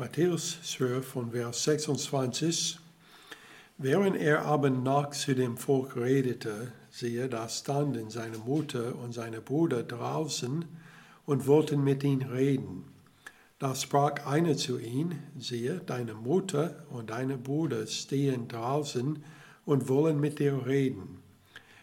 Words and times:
Matthäus 0.00 0.58
12 0.62 1.06
von 1.06 1.30
Vers 1.32 1.64
26. 1.64 2.78
Während 3.76 4.16
er 4.16 4.46
aber 4.46 4.70
noch 4.70 5.10
zu 5.10 5.34
dem 5.34 5.58
Volk 5.58 5.94
redete, 5.94 6.72
siehe, 6.90 7.28
da 7.28 7.46
standen 7.50 8.08
seine 8.08 8.38
Mutter 8.38 8.96
und 8.96 9.12
seine 9.12 9.42
Brüder 9.42 9.82
draußen 9.82 10.64
und 11.26 11.46
wollten 11.46 11.84
mit 11.84 12.02
ihm 12.02 12.22
reden. 12.22 12.84
Da 13.58 13.74
sprach 13.74 14.24
einer 14.24 14.56
zu 14.56 14.78
ihm, 14.78 15.18
siehe, 15.38 15.82
deine 15.84 16.14
Mutter 16.14 16.86
und 16.88 17.10
deine 17.10 17.36
Brüder 17.36 17.86
stehen 17.86 18.48
draußen 18.48 19.22
und 19.66 19.88
wollen 19.90 20.18
mit 20.18 20.38
dir 20.38 20.64
reden. 20.64 21.18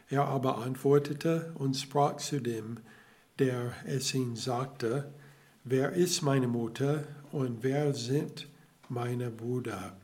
Er 0.09 0.25
aber 0.25 0.57
antwortete 0.57 1.53
und 1.53 1.77
sprach 1.77 2.17
zu 2.17 2.41
dem, 2.41 2.79
der 3.37 3.73
es 3.85 4.11
ihm 4.15 4.35
sagte, 4.35 5.13
wer 5.63 5.91
ist 5.91 6.23
meine 6.23 6.47
Mutter 6.47 7.03
und 7.31 7.63
wer 7.63 7.93
sind 7.93 8.47
meine 8.89 9.29
Brüder? 9.29 9.95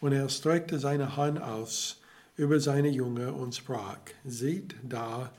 Und 0.00 0.12
er 0.12 0.28
streckte 0.28 0.78
seine 0.78 1.16
Hand 1.16 1.40
aus 1.42 2.00
über 2.36 2.60
seine 2.60 2.88
Junge 2.88 3.32
und 3.32 3.54
sprach, 3.54 3.98
seht 4.24 4.76
da 4.82 5.32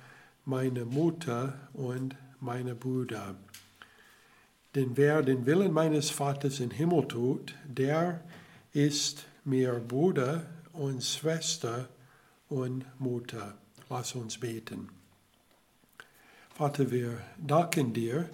meine 0.45 0.85
Mutter 0.85 1.53
und 1.73 2.15
meine 2.39 2.75
Brüder. 2.75 3.35
Denn 4.75 4.97
wer 4.97 5.21
den 5.21 5.45
Willen 5.45 5.71
meines 5.71 6.09
Vaters 6.09 6.59
im 6.59 6.71
Himmel 6.71 7.07
tut, 7.07 7.55
der 7.65 8.21
ist 8.73 9.25
mir 9.45 9.73
Bruder 9.73 10.45
und 10.73 11.03
Schwester 11.03 11.87
und 12.49 12.85
Mutter. 12.99 13.55
Lass 13.89 14.13
uns 14.13 14.37
beten. 14.37 14.89
Vater, 16.53 16.91
wir 16.91 17.17
danken 17.37 17.93
dir 17.93 18.29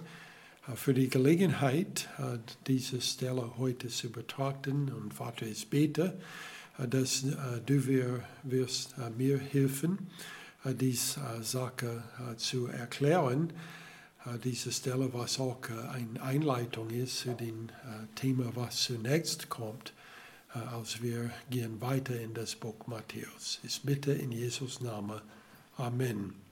für 0.74 0.94
die 0.94 1.08
Gelegenheit, 1.08 2.08
äh, 2.18 2.38
diese 2.66 3.00
Stelle 3.00 3.56
heute 3.58 3.88
zu 3.88 4.10
betrachten. 4.10 4.92
Und 4.92 5.14
Vater, 5.14 5.46
ich 5.46 5.70
bete, 5.70 6.18
äh, 6.78 6.88
dass 6.88 7.24
du 7.66 7.86
wirst 8.42 8.94
mir 9.16 9.38
helfen, 9.38 10.10
diese 10.64 11.20
Sache 11.42 12.02
zu 12.36 12.66
erklären 12.66 13.52
diese 14.42 14.72
Stelle, 14.72 15.12
was 15.14 15.38
auch 15.38 15.60
eine 15.92 16.20
Einleitung 16.20 16.90
ist 16.90 17.20
zu 17.20 17.34
dem 17.34 17.68
Thema, 18.16 18.50
was 18.56 18.82
zunächst 18.82 19.48
kommt, 19.48 19.92
als 20.48 21.00
wir 21.00 21.30
gehen 21.50 21.80
weiter 21.80 22.18
in 22.20 22.34
das 22.34 22.56
Buch 22.56 22.88
Matthäus. 22.88 23.60
Ich 23.62 23.82
bitte 23.82 24.12
in 24.12 24.32
Jesus 24.32 24.80
Namen. 24.80 25.20
Amen. 25.76 26.45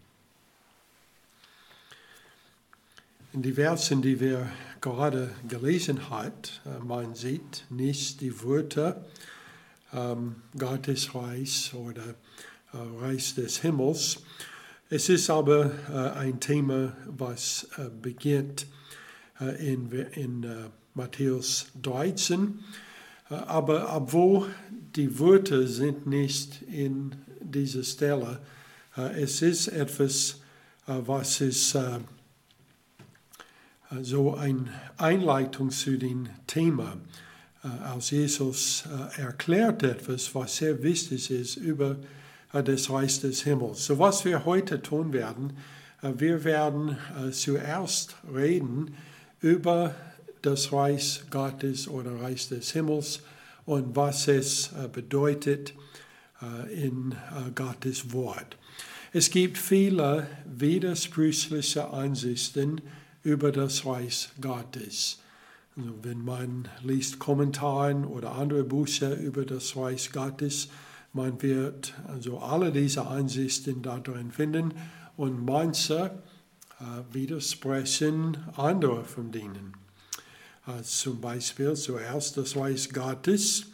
In 3.34 3.42
die 3.42 3.54
Versen, 3.54 4.00
die 4.00 4.20
wir 4.20 4.48
gerade 4.80 5.28
gelesen 5.48 6.08
haben, 6.08 6.30
man 6.86 7.16
sieht 7.16 7.64
nicht 7.68 8.20
die 8.20 8.44
Wörter 8.44 9.04
ähm, 9.92 10.36
Gottes 10.56 11.16
Reich 11.16 11.74
oder 11.74 12.14
Reich 12.72 13.34
des 13.34 13.56
Himmels, 13.58 14.22
es 14.88 15.08
ist 15.08 15.30
aber 15.30 15.72
äh, 15.90 16.16
ein 16.16 16.38
Thema, 16.38 16.96
was 17.08 17.66
äh, 17.76 17.90
beginnt 17.90 18.68
äh, 19.40 19.72
in, 19.72 19.90
in 19.90 20.44
äh, 20.44 20.68
Matthäus 20.94 21.66
13. 21.82 22.60
Äh, 23.30 23.34
aber 23.34 23.96
obwohl 23.96 24.46
die 24.94 25.18
Wörter 25.18 25.66
sind 25.66 26.06
nicht 26.06 26.62
in 26.62 27.16
dieser 27.40 27.82
Stelle, 27.82 28.38
äh, 28.96 29.22
es 29.22 29.42
ist 29.42 29.66
etwas, 29.66 30.40
was 30.86 31.40
ist 31.40 31.76
so 34.02 34.34
eine 34.34 34.66
Einleitung 34.96 35.70
zu 35.70 35.98
dem 35.98 36.28
Thema. 36.46 36.96
als 37.62 38.10
Jesus 38.10 38.84
erklärt 39.16 39.82
etwas, 39.82 40.34
was 40.34 40.56
sehr 40.56 40.82
wichtig 40.82 41.30
ist 41.30 41.56
über 41.56 41.96
äh, 42.54 42.62
des 42.62 42.88
Reichs 42.88 43.20
des 43.20 43.42
Himmels. 43.42 43.84
So 43.86 43.98
was 43.98 44.24
wir 44.24 44.44
heute 44.44 44.80
tun 44.80 45.12
werden, 45.12 45.54
äh, 46.02 46.12
wir 46.16 46.44
werden 46.44 46.96
äh, 47.18 47.30
zuerst 47.32 48.16
reden 48.32 48.94
über 49.40 49.94
das 50.40 50.72
Reich 50.72 51.22
Gottes 51.30 51.88
oder 51.88 52.20
Reich 52.20 52.48
des 52.48 52.70
Himmels 52.72 53.20
und 53.66 53.96
was 53.96 54.28
es 54.28 54.70
bedeutet 54.92 55.72
in 56.70 57.14
Gottes 57.54 58.12
Wort. 58.12 58.58
Es 59.14 59.30
gibt 59.30 59.56
viele 59.56 60.26
widersprüchliche 60.44 61.88
Ansichten 61.88 62.82
über 63.24 63.50
das 63.50 63.84
Reich 63.84 64.28
Gottes. 64.40 65.18
Also 65.76 65.92
wenn 66.02 66.24
man 66.24 66.68
liest 66.84 67.18
Kommentare 67.18 67.96
oder 68.06 68.32
andere 68.32 68.62
Bücher 68.62 69.16
über 69.16 69.44
das 69.44 69.76
Reich 69.76 70.12
Gottes, 70.12 70.68
man 71.12 71.42
wird 71.42 71.94
also 72.06 72.38
alle 72.38 72.70
diese 72.70 73.06
Ansichten 73.06 73.82
darin 73.82 74.30
finden 74.30 74.74
und 75.16 75.44
manche 75.44 76.12
äh, 76.80 77.14
widersprechen 77.14 78.36
andere 78.56 79.04
von 79.04 79.32
denen. 79.32 79.74
Äh, 80.66 80.82
zum 80.82 81.20
Beispiel 81.20 81.74
zuerst 81.74 82.36
das 82.36 82.56
Reich 82.56 82.90
Gottes, 82.92 83.66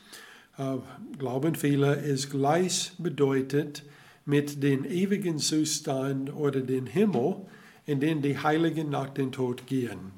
äh, 0.59 0.77
glauben 1.19 1.55
viele, 1.55 1.95
ist 1.97 2.31
gleich 2.31 2.93
bedeutet 2.99 3.83
mit 4.25 4.63
dem 4.63 4.85
ewigen 4.85 5.39
Zustand 5.39 6.33
oder 6.35 6.61
dem 6.61 6.87
Himmel, 6.87 7.37
in 7.91 7.99
den 7.99 8.23
die 8.23 8.39
Heiligen 8.39 8.89
nach 8.89 9.11
dem 9.11 9.33
Tod 9.33 9.67
gehen. 9.67 10.13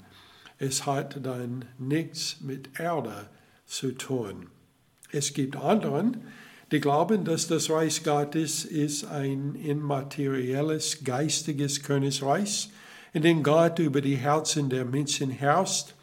Es 0.58 0.84
hat 0.84 1.24
dann 1.24 1.64
nichts 1.78 2.36
mit 2.42 2.78
Erde 2.78 3.30
zu 3.64 3.92
tun. 3.92 4.48
Es 5.10 5.32
gibt 5.32 5.56
anderen, 5.56 6.18
die 6.70 6.80
glauben, 6.80 7.24
dass 7.24 7.46
das 7.46 7.70
Reich 7.70 8.04
Gottes 8.04 8.66
ist 8.66 9.06
ein 9.06 9.54
immaterielles, 9.54 11.02
geistiges 11.02 11.82
Königreich, 11.82 12.68
in 13.14 13.22
dem 13.22 13.42
Gott 13.42 13.78
über 13.78 14.02
die 14.02 14.16
Herzen 14.16 14.68
der 14.68 14.84
Menschen 14.84 15.30
herrscht. 15.30 15.94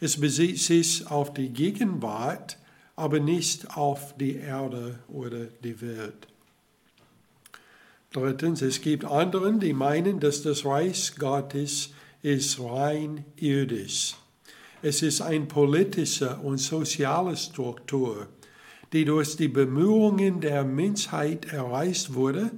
Es 0.00 0.18
bezieht 0.18 0.60
sich 0.60 1.10
auf 1.10 1.34
die 1.34 1.50
Gegenwart, 1.50 2.56
aber 2.96 3.20
nicht 3.20 3.76
auf 3.76 4.16
die 4.16 4.36
Erde 4.36 4.98
oder 5.08 5.44
die 5.62 5.78
Welt. 5.82 6.27
Drittens, 8.12 8.62
es 8.62 8.80
gibt 8.80 9.04
anderen, 9.04 9.60
die 9.60 9.72
meinen, 9.72 10.20
dass 10.20 10.42
das 10.42 10.64
Reich 10.64 11.14
Gottes 11.18 11.90
ist 12.22 12.58
rein 12.60 13.24
irdisch. 13.36 14.16
Es 14.80 15.02
ist 15.02 15.20
eine 15.20 15.46
politische 15.46 16.36
und 16.36 16.58
soziale 16.58 17.36
Struktur 17.36 18.28
die 18.92 19.04
durch 19.04 19.36
die 19.36 19.48
Bemühungen 19.48 20.40
der 20.40 20.64
Menschheit 20.64 21.52
erreicht 21.52 22.14
wurde, 22.14 22.50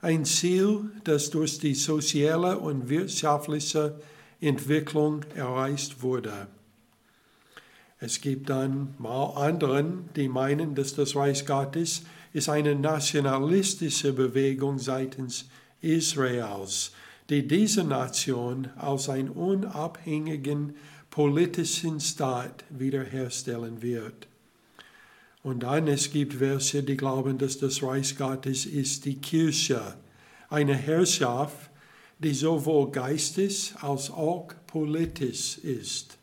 ein 0.00 0.24
Ziel, 0.24 0.90
das 1.04 1.30
durch 1.30 1.58
die 1.58 1.74
soziale 1.74 2.58
und 2.58 2.88
wirtschaftliche 2.88 4.00
Entwicklung 4.40 5.24
erreicht 5.34 6.02
wurde. 6.02 6.48
Es 7.98 8.20
gibt 8.20 8.50
dann 8.50 8.94
mal 8.98 9.30
anderen, 9.36 10.10
die 10.16 10.28
meinen, 10.28 10.74
dass 10.74 10.94
das 10.94 11.16
Reich 11.16 11.46
Gottes 11.46 12.02
ist 12.36 12.50
eine 12.50 12.74
nationalistische 12.74 14.12
Bewegung 14.12 14.78
seitens 14.78 15.46
Israels, 15.80 16.92
die 17.30 17.48
diese 17.48 17.82
Nation 17.82 18.68
als 18.76 19.08
einen 19.08 19.30
unabhängigen 19.30 20.74
politischen 21.08 21.98
Staat 21.98 22.64
wiederherstellen 22.68 23.80
wird. 23.80 24.28
Und 25.42 25.62
dann 25.62 25.88
es 25.88 26.10
gibt 26.10 26.38
welche, 26.38 26.82
die 26.82 26.98
glauben, 26.98 27.38
dass 27.38 27.56
das 27.56 27.82
Reich 27.82 28.18
Gottes 28.18 28.66
ist 28.66 29.06
die 29.06 29.16
Kirche, 29.16 29.94
eine 30.50 30.74
Herrschaft, 30.74 31.70
die 32.18 32.34
sowohl 32.34 32.90
geistig 32.90 33.72
als 33.80 34.10
auch 34.10 34.48
politisch 34.66 35.56
ist. 35.56 36.18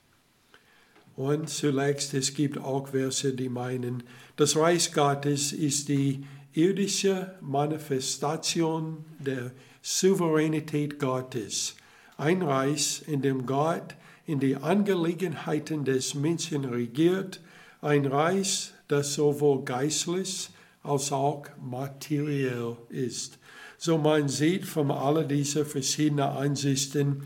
Und 1.16 1.50
zuletzt, 1.50 2.14
es 2.14 2.36
gibt 2.36 2.60
auch 2.60 2.94
welche, 2.94 3.34
die 3.34 3.50
meinen, 3.50 4.04
das 4.36 4.56
Reich 4.56 4.94
Gottes 4.94 5.52
ist 5.52 5.90
die 5.90 6.26
irdische 6.54 7.34
Manifestation 7.42 9.06
der 9.20 9.52
Souveränität 9.82 11.00
Gottes. 11.00 11.76
Ein 12.18 12.42
Reich, 12.42 13.04
in 13.08 13.22
dem 13.22 13.46
Gott 13.46 13.96
in 14.26 14.40
die 14.40 14.56
Angelegenheiten 14.56 15.84
des 15.84 16.14
Menschen 16.14 16.66
regiert, 16.66 17.42
ein 17.82 18.06
Reich, 18.06 18.72
das 18.88 19.16
sowohl 19.16 19.66
geistlich 19.66 20.50
als 20.82 21.12
auch 21.12 21.46
materiell 21.62 22.78
ist. 22.90 23.38
So 23.78 23.98
man 23.98 24.30
sieht 24.30 24.66
von 24.66 24.92
all 24.92 25.28
diesen 25.28 25.66
verschiedenen 25.66 26.30
Ansichten, 26.30 27.24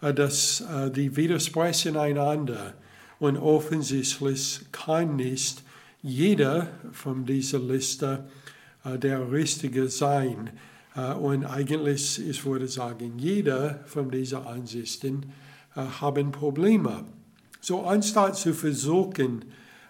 äh, 0.00 0.14
dass 0.14 0.62
äh, 0.62 0.90
die 0.90 1.16
widersprechen 1.16 1.96
einander 1.96 2.74
und 3.18 3.36
offensichtlich 3.36 4.60
kann 4.72 5.16
nicht 5.16 5.62
jeder 6.02 6.68
von 6.92 7.24
dieser 7.24 7.58
Liste 7.58 8.28
äh, 8.84 8.98
der 8.98 9.30
Richtige 9.30 9.88
sein. 9.88 10.50
Und 11.20 11.44
eigentlich, 11.44 12.18
ich 12.28 12.44
würde 12.44 12.66
sagen, 12.66 13.20
jeder 13.20 13.84
von 13.86 14.10
diesen 14.10 14.44
Ansichten 14.44 15.32
haben 15.76 16.32
Probleme. 16.32 17.04
So 17.60 17.82
anstatt 17.84 18.36
zu 18.36 18.52
versuchen, 18.52 19.44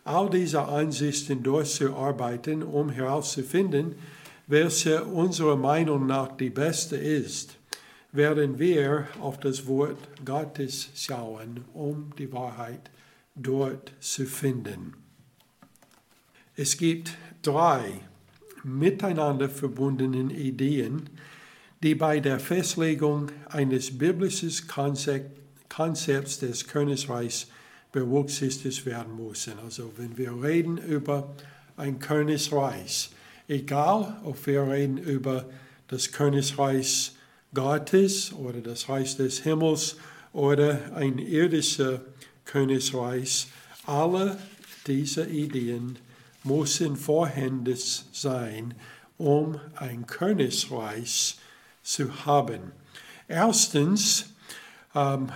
all 0.05 0.29
diese 0.29 0.67
Ansichten 0.67 1.43
durchzuarbeiten, 1.43 2.63
um 2.63 2.91
herauszufinden, 2.91 3.95
welche 4.47 5.05
unserer 5.05 5.57
Meinung 5.57 6.07
nach 6.07 6.37
die 6.37 6.51
beste 6.51 6.97
ist, 6.97 7.59
werden 8.13 8.59
wir 8.59 9.07
auf 9.21 9.39
das 9.39 9.67
Wort 9.67 9.99
Gottes 10.25 10.89
schauen, 10.95 11.65
um 11.75 12.13
die 12.19 12.33
Wahrheit 12.33 12.91
dort 13.35 13.93
zu 14.01 14.25
finden. 14.25 15.08
Es 16.61 16.77
gibt 16.77 17.13
drei 17.43 18.01
miteinander 18.65 19.49
verbundenen 19.49 20.29
Ideen, 20.29 21.09
die 21.85 21.95
bei 21.95 22.19
der 22.19 22.41
Festlegung 22.41 23.31
eines 23.49 23.97
biblischen 23.97 24.51
Konzepts 24.67 26.41
des 26.41 26.67
Königreichs 26.67 27.47
berücksichtigt 27.93 28.85
werden 28.87 29.25
müssen. 29.25 29.53
Also 29.65 29.93
wenn 29.99 30.19
wir 30.19 30.43
reden 30.43 30.79
über 30.79 31.33
ein 31.77 32.01
Königreich, 32.01 33.11
egal 33.47 34.21
ob 34.25 34.45
wir 34.45 34.67
reden 34.67 34.99
über 34.99 35.49
das 35.87 36.11
Königreich 36.11 37.13
Gottes 37.55 38.33
oder 38.33 38.61
das 38.63 38.89
Reich 38.89 39.17
des 39.17 39.45
Himmels 39.45 39.97
oder 40.33 40.93
ein 40.97 41.19
irdischer 41.19 42.01
Königreich, 42.45 43.47
alle 43.87 44.37
diese 44.89 45.25
Ideen 45.25 46.01
müssen 46.49 46.97
vorhanden 46.97 47.77
sein, 48.13 48.75
um 49.19 49.61
ein 49.77 50.07
Königreich 50.07 51.39
zu 51.83 52.27
haben. 52.27 52.73
Erstens, 53.29 54.27
ähm, 54.95 55.31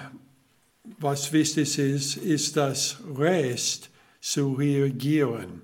was 0.98 1.32
wichtig 1.32 1.78
ist, 1.78 2.16
ist 2.16 2.56
das 2.56 2.96
Recht 3.16 3.90
zu 4.20 4.54
reagieren. 4.54 5.62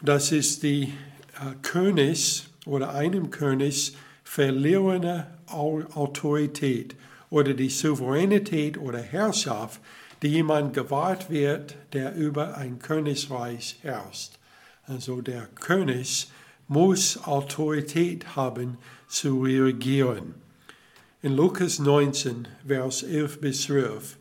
Das 0.00 0.32
ist 0.32 0.62
die 0.62 0.84
äh, 0.84 1.54
König 1.62 2.46
oder 2.66 2.94
einem 2.94 3.30
König 3.30 3.96
verlorene 4.22 5.26
Autorität 5.46 6.94
oder 7.30 7.54
die 7.54 7.70
Souveränität 7.70 8.78
oder 8.78 9.00
Herrschaft, 9.00 9.80
die 10.22 10.28
jemand 10.28 10.74
gewahrt 10.74 11.30
wird, 11.30 11.76
der 11.92 12.14
über 12.14 12.56
ein 12.56 12.78
Königreich 12.78 13.78
herrscht. 13.82 14.32
Also 14.86 15.20
der 15.20 15.46
König 15.46 16.30
muss 16.66 17.22
Autorität 17.24 18.36
haben 18.36 18.78
zu 19.08 19.42
reagieren. 19.42 20.34
In 21.22 21.34
Lukas 21.34 21.78
19, 21.78 22.48
Vers 22.66 23.02
11 23.02 23.40
bis 23.40 23.62
12, 23.62 24.16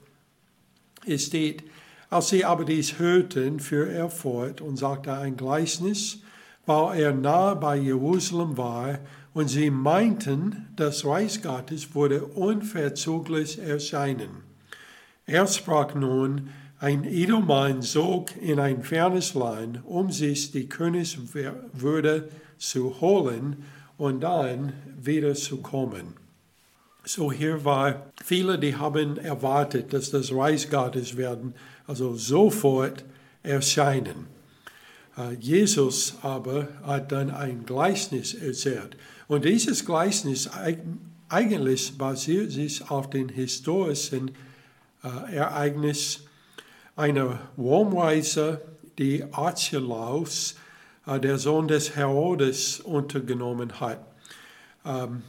es 1.05 1.25
steht, 1.25 1.63
als 2.09 2.29
sie 2.29 2.43
aber 2.43 2.65
dies 2.65 2.99
hörten, 2.99 3.59
fuhr 3.59 3.87
er 3.87 4.09
fort 4.09 4.61
und 4.61 4.77
sagte 4.77 5.13
ein 5.13 5.37
Gleichnis, 5.37 6.19
weil 6.65 6.99
er 6.99 7.13
nahe 7.13 7.55
bei 7.55 7.77
Jerusalem 7.77 8.57
war, 8.57 8.99
und 9.33 9.49
sie 9.49 9.69
meinten, 9.69 10.67
das 10.75 11.05
Reich 11.05 11.43
Gottes 11.43 11.93
würde 11.93 12.25
unverzüglich 12.25 13.59
erscheinen. 13.59 14.46
Er 15.29 15.45
sprach 15.45 15.93
nun, 15.93 16.49
ein 16.79 17.03
Edelmann 17.03 17.81
zog 17.81 18.29
in 18.37 18.61
ein 18.61 18.81
fernes 18.81 19.33
Land, 19.33 19.81
um 19.83 20.09
sich 20.09 20.51
die 20.51 20.69
Königswürde 20.69 22.29
zu 22.57 23.01
holen 23.01 23.65
und 23.97 24.21
dann 24.21 24.71
wieder 24.97 25.33
zu 25.33 25.57
kommen. 25.57 26.13
So 27.03 27.29
hier 27.29 27.65
war 27.65 28.05
viele, 28.23 28.57
die 28.57 28.77
haben 28.77 29.17
erwartet, 29.17 29.91
dass 29.91 30.11
das 30.11 30.31
Reich 30.31 30.69
Gottes 30.69 31.17
werden, 31.17 31.53
also 31.87 32.15
sofort 32.15 33.03
erscheinen. 33.43 34.27
Uh, 35.17 35.31
Jesus 35.39 36.15
aber 36.21 36.69
hat 36.83 37.11
dann 37.11 37.31
ein 37.31 37.65
Gleichnis 37.65 38.33
erzählt. 38.33 38.95
Und 39.27 39.43
dieses 39.43 39.83
Gleichnis 39.83 40.49
eigentlich 41.27 41.97
basiert 41.97 42.51
sich 42.51 42.89
auf 42.89 43.09
den 43.09 43.27
historischen 43.27 44.29
äh, 44.29 44.31
Ereignis 45.31 46.21
einer 46.95 47.39
Romreise, 47.57 48.61
die 48.97 49.23
Archelaus, 49.31 50.55
äh, 51.05 51.19
der 51.19 51.37
Sohn 51.37 51.67
des 51.67 51.95
Herodes, 51.95 52.79
untergenommen 52.79 53.79
hat, 53.79 54.05
ähm, 54.85 55.23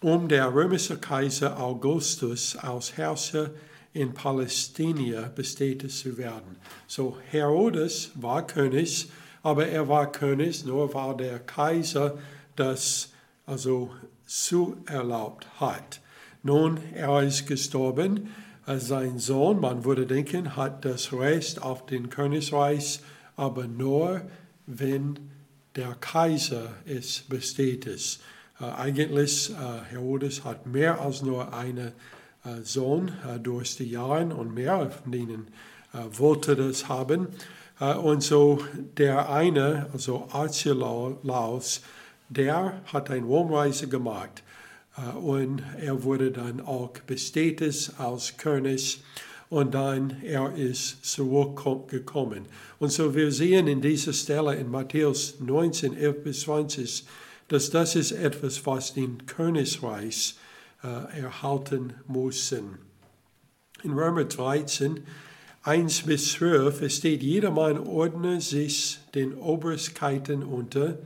um 0.00 0.28
der 0.28 0.54
römische 0.54 0.98
Kaiser 0.98 1.60
Augustus 1.60 2.56
als 2.56 2.96
Herrscher 2.96 3.50
in 3.92 4.14
Palästina 4.14 5.30
bestätigt 5.34 5.96
zu 5.96 6.16
werden. 6.16 6.56
So 6.86 7.18
Herodes 7.30 8.12
war 8.14 8.46
König, 8.46 9.10
aber 9.42 9.66
er 9.66 9.88
war 9.88 10.10
König, 10.12 10.64
nur 10.64 10.94
weil 10.94 11.16
der 11.16 11.40
Kaiser 11.40 12.18
das 12.54 13.12
also 13.46 13.90
zu 14.26 14.76
erlaubt 14.86 15.46
hat. 15.58 16.00
Nun, 16.42 16.78
er 16.94 17.22
ist 17.22 17.46
gestorben 17.46 18.30
sein 18.78 19.18
Sohn, 19.18 19.60
man 19.60 19.84
würde 19.84 20.06
denken, 20.06 20.56
hat 20.56 20.84
das 20.84 21.12
Recht 21.12 21.62
auf 21.62 21.86
den 21.86 22.10
Königreich, 22.10 23.00
aber 23.36 23.66
nur, 23.66 24.22
wenn 24.66 25.18
der 25.76 25.94
Kaiser 26.00 26.68
es 26.84 27.20
bestätigt. 27.20 28.20
Äh, 28.60 28.64
eigentlich, 28.64 29.50
äh, 29.50 29.90
Herodes 29.90 30.44
hat 30.44 30.66
mehr 30.66 31.00
als 31.00 31.22
nur 31.22 31.54
einen 31.54 31.92
äh, 32.44 32.62
Sohn 32.62 33.12
durch 33.42 33.76
die 33.76 33.90
Jahre 33.90 34.34
und 34.34 34.54
mehr 34.54 34.90
von 34.90 35.12
ihnen 35.12 35.48
wollte 36.12 36.54
das 36.54 36.88
haben. 36.88 37.26
Und 37.80 38.22
so 38.22 38.60
der 38.96 39.28
eine, 39.28 39.86
also 39.92 40.28
Archelaus, 40.30 41.80
der 42.28 42.80
hat 42.92 43.10
eine 43.10 43.26
Romreise 43.26 43.88
gemacht. 43.88 44.44
Äh, 45.00 45.16
und 45.16 45.62
er 45.80 46.02
wurde 46.02 46.30
dann 46.30 46.60
auch 46.60 46.92
bestätigt 47.06 47.92
als 47.98 48.36
König 48.36 49.02
und 49.48 49.74
dann 49.74 50.22
er 50.22 50.54
ist 50.54 51.04
zurückgekommen. 51.04 52.46
Und 52.78 52.92
so 52.92 53.14
wir 53.14 53.32
sehen 53.32 53.66
in 53.66 53.80
dieser 53.80 54.12
Stelle 54.12 54.54
in 54.54 54.70
Matthäus 54.70 55.40
19, 55.40 55.96
11 55.96 56.22
bis 56.22 56.40
20, 56.42 57.04
dass 57.48 57.70
das 57.70 57.96
ist 57.96 58.12
etwas, 58.12 58.64
was 58.64 58.94
den 58.94 59.26
Königreich 59.26 60.36
äh, 60.84 61.20
erhalten 61.20 61.94
müssen. 62.06 62.78
In 63.82 63.92
Römer 63.92 64.24
13, 64.24 65.00
1 65.64 66.02
bis 66.02 66.32
12, 66.32 66.82
es 66.82 66.96
steht, 66.96 67.22
jedermann 67.22 67.78
ordne 67.78 68.40
sich 68.40 68.98
den 69.14 69.34
Obrigkeiten 69.34 70.42
unter, 70.42 70.98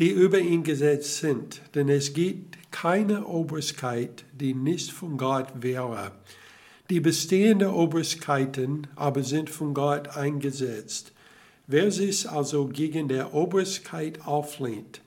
die 0.00 0.08
über 0.08 0.38
ihn 0.38 0.64
gesetzt 0.64 1.18
sind, 1.18 1.60
denn 1.74 1.90
es 1.90 2.14
gibt 2.14 2.56
keine 2.70 3.26
Obrigkeit, 3.26 4.24
die 4.32 4.54
nicht 4.54 4.90
von 4.90 5.18
Gott 5.18 5.48
wäre. 5.60 6.12
Die 6.88 7.00
bestehenden 7.00 7.68
Obrigkeiten 7.68 8.86
aber 8.96 9.22
sind 9.22 9.50
von 9.50 9.74
Gott 9.74 10.16
eingesetzt. 10.16 11.12
Wer 11.66 11.92
sich 11.92 12.28
also 12.28 12.66
gegen 12.66 13.08
der 13.08 13.34
Obrigkeit 13.34 14.26
auflehnt, 14.26 15.02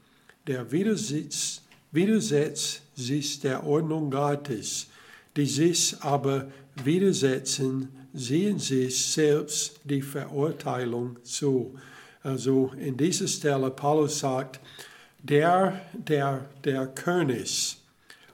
der 0.45 0.71
widersetzt, 0.71 1.63
widersetzt 1.91 2.83
sich 2.95 3.39
der 3.39 3.65
Ordnung 3.65 4.11
Gottes, 4.11 4.87
die 5.35 5.47
sich 5.47 5.95
aber 6.01 6.51
widersetzen, 6.83 7.89
sehen 8.13 8.59
sich 8.59 9.07
selbst 9.07 9.79
die 9.85 10.03
Verurteilung 10.03 11.17
zu. 11.23 11.75
Also 12.23 12.71
in 12.77 12.95
dieser 12.95 13.27
Stelle, 13.27 13.69
Paulus 13.69 14.19
sagt, 14.19 14.59
der, 15.21 15.81
der 15.93 16.45
der 16.63 16.87
König 16.87 17.77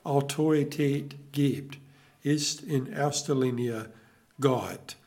Autorität 0.03 1.15
gibt, 1.31 1.77
ist 2.24 2.62
in 2.62 2.88
erster 2.88 3.36
Linie 3.36 3.89
Gott. 4.39 4.98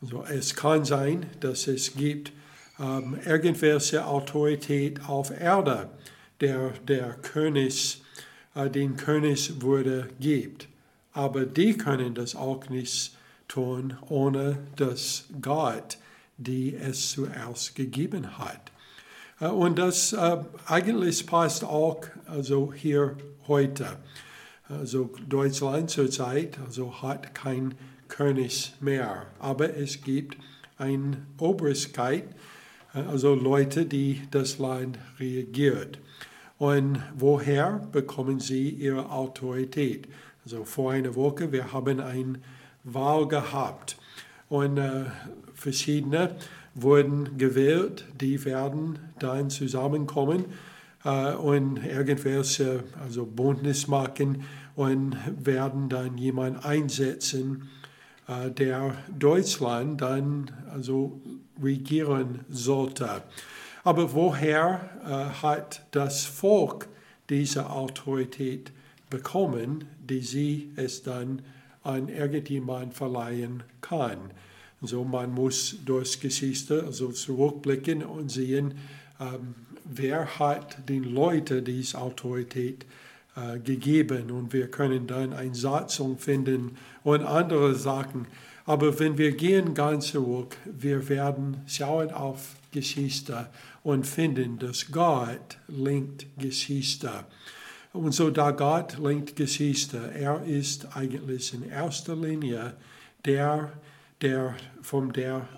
Also 0.00 0.24
es 0.24 0.54
kann 0.54 0.84
sein, 0.84 1.26
dass 1.40 1.66
es 1.66 1.94
gibt 1.94 2.32
ähm, 2.78 3.18
irgendwelche 3.24 4.06
Autorität 4.06 5.06
auf 5.08 5.30
Erde, 5.30 5.88
der 6.40 6.70
der 6.86 7.14
König 7.14 8.02
äh, 8.54 8.68
den 8.68 8.96
Königswürde 8.96 10.08
gibt. 10.20 10.68
Aber 11.12 11.46
die 11.46 11.76
können 11.76 12.14
das 12.14 12.34
auch 12.34 12.68
nicht 12.68 13.16
tun, 13.48 13.96
ohne 14.08 14.58
dass 14.76 15.24
Gott 15.40 15.98
die 16.36 16.74
es 16.74 17.10
zuerst 17.10 17.74
gegeben 17.74 18.38
hat. 18.38 18.72
Äh, 19.40 19.48
und 19.48 19.78
das 19.78 20.12
äh, 20.12 20.38
eigentlich 20.66 21.26
passt 21.26 21.64
auch 21.64 22.02
also 22.26 22.72
hier 22.72 23.16
heute. 23.46 23.86
Also 24.68 25.10
Deutschland 25.28 25.90
zurzeit 25.90 26.58
also 26.64 27.02
hat 27.02 27.34
kein 27.34 27.74
König 28.08 28.74
mehr, 28.80 29.26
aber 29.38 29.76
es 29.76 30.02
gibt 30.02 30.36
eine 30.78 31.18
Obrigkeit, 31.38 32.24
äh, 32.94 33.00
also 33.00 33.34
Leute, 33.34 33.86
die 33.86 34.22
das 34.30 34.58
Land 34.58 34.98
regiert. 35.18 35.98
Und 36.58 37.02
woher 37.16 37.86
bekommen 37.92 38.40
sie 38.40 38.70
ihre 38.70 39.10
Autorität? 39.10 40.08
Also 40.44 40.64
vor 40.64 40.92
einer 40.92 41.14
Woche, 41.14 41.50
wir 41.52 41.72
haben 41.72 42.00
eine 42.00 42.40
Wahl 42.84 43.26
gehabt. 43.26 43.96
Und 44.48 44.78
äh, 44.78 45.04
verschiedene 45.54 46.36
wurden 46.74 47.38
gewählt, 47.38 48.04
die 48.20 48.44
werden 48.44 48.98
dann 49.18 49.50
zusammenkommen 49.50 50.46
äh, 51.04 51.34
und 51.34 51.84
irgendwelche 51.84 52.84
also 53.02 53.24
Bündnis 53.24 53.86
machen 53.86 54.44
und 54.74 55.16
werden 55.44 55.88
dann 55.88 56.18
jemanden 56.18 56.58
einsetzen, 56.58 57.68
äh, 58.26 58.50
der 58.50 58.94
Deutschland 59.16 60.00
dann 60.00 60.50
also 60.72 61.20
regieren 61.62 62.40
sollte. 62.48 63.22
Aber 63.84 64.14
woher 64.14 64.90
äh, 65.04 65.42
hat 65.42 65.82
das 65.90 66.24
Volk 66.24 66.88
diese 67.28 67.70
Autorität 67.70 68.72
bekommen, 69.10 69.84
die 70.00 70.20
sie 70.20 70.72
es 70.76 71.02
dann 71.02 71.42
an 71.84 72.08
irgendjemand 72.08 72.94
verleihen 72.94 73.62
kann? 73.80 74.18
Also 74.82 75.04
man 75.04 75.32
muss 75.32 75.76
durch 75.84 76.20
Geschichte 76.20 76.84
also 76.84 77.12
zurückblicken 77.12 78.04
und 78.04 78.30
sehen, 78.30 78.74
ähm, 79.20 79.54
wer 79.84 80.38
hat 80.38 80.88
den 80.88 81.04
Leuten 81.04 81.64
diese 81.64 81.98
Autorität 81.98 82.84
äh, 83.36 83.58
gegeben 83.58 84.30
und 84.30 84.52
wir 84.52 84.70
können 84.70 85.06
dann 85.06 85.32
eine 85.32 85.54
Satzung 85.54 86.18
finden 86.18 86.76
und 87.02 87.22
andere 87.22 87.74
Sachen. 87.74 88.26
Aber 88.66 88.98
wenn 88.98 89.18
wir 89.18 89.32
gehen 89.32 89.74
ganz 89.74 90.08
zurück, 90.08 90.56
wir 90.64 91.08
werden 91.08 91.62
schauen 91.66 92.10
auf 92.12 92.56
Geschichte 92.70 93.48
und 93.82 94.06
finden, 94.06 94.58
dass 94.58 94.90
Gott 94.90 95.58
lenkt 95.68 96.26
Geschichte. 96.38 97.10
Und 97.94 98.12
so 98.12 98.28
da 98.28 98.50
Gott 98.50 98.98
lenkt 98.98 99.36
Geschichte, 99.36 100.12
er 100.14 100.44
ist 100.44 100.94
eigentlich 100.94 101.54
in 101.54 101.62
erster 101.62 102.14
Linie 102.14 102.74
der, 103.24 103.72
der 104.20 104.54
von 104.82 105.10
der 105.14 105.48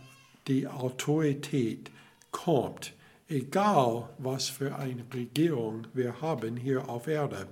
die 0.47 0.69
Autorität 0.69 1.91
kommt 2.31 2.93
egal 3.29 4.09
was 4.19 4.49
für 4.49 4.77
eine 4.77 5.05
Regierung 5.13 5.87
wir 5.95 6.21
haben 6.21 6.57
hier 6.57 6.89
auf 6.89 7.07
Erde. 7.07 7.49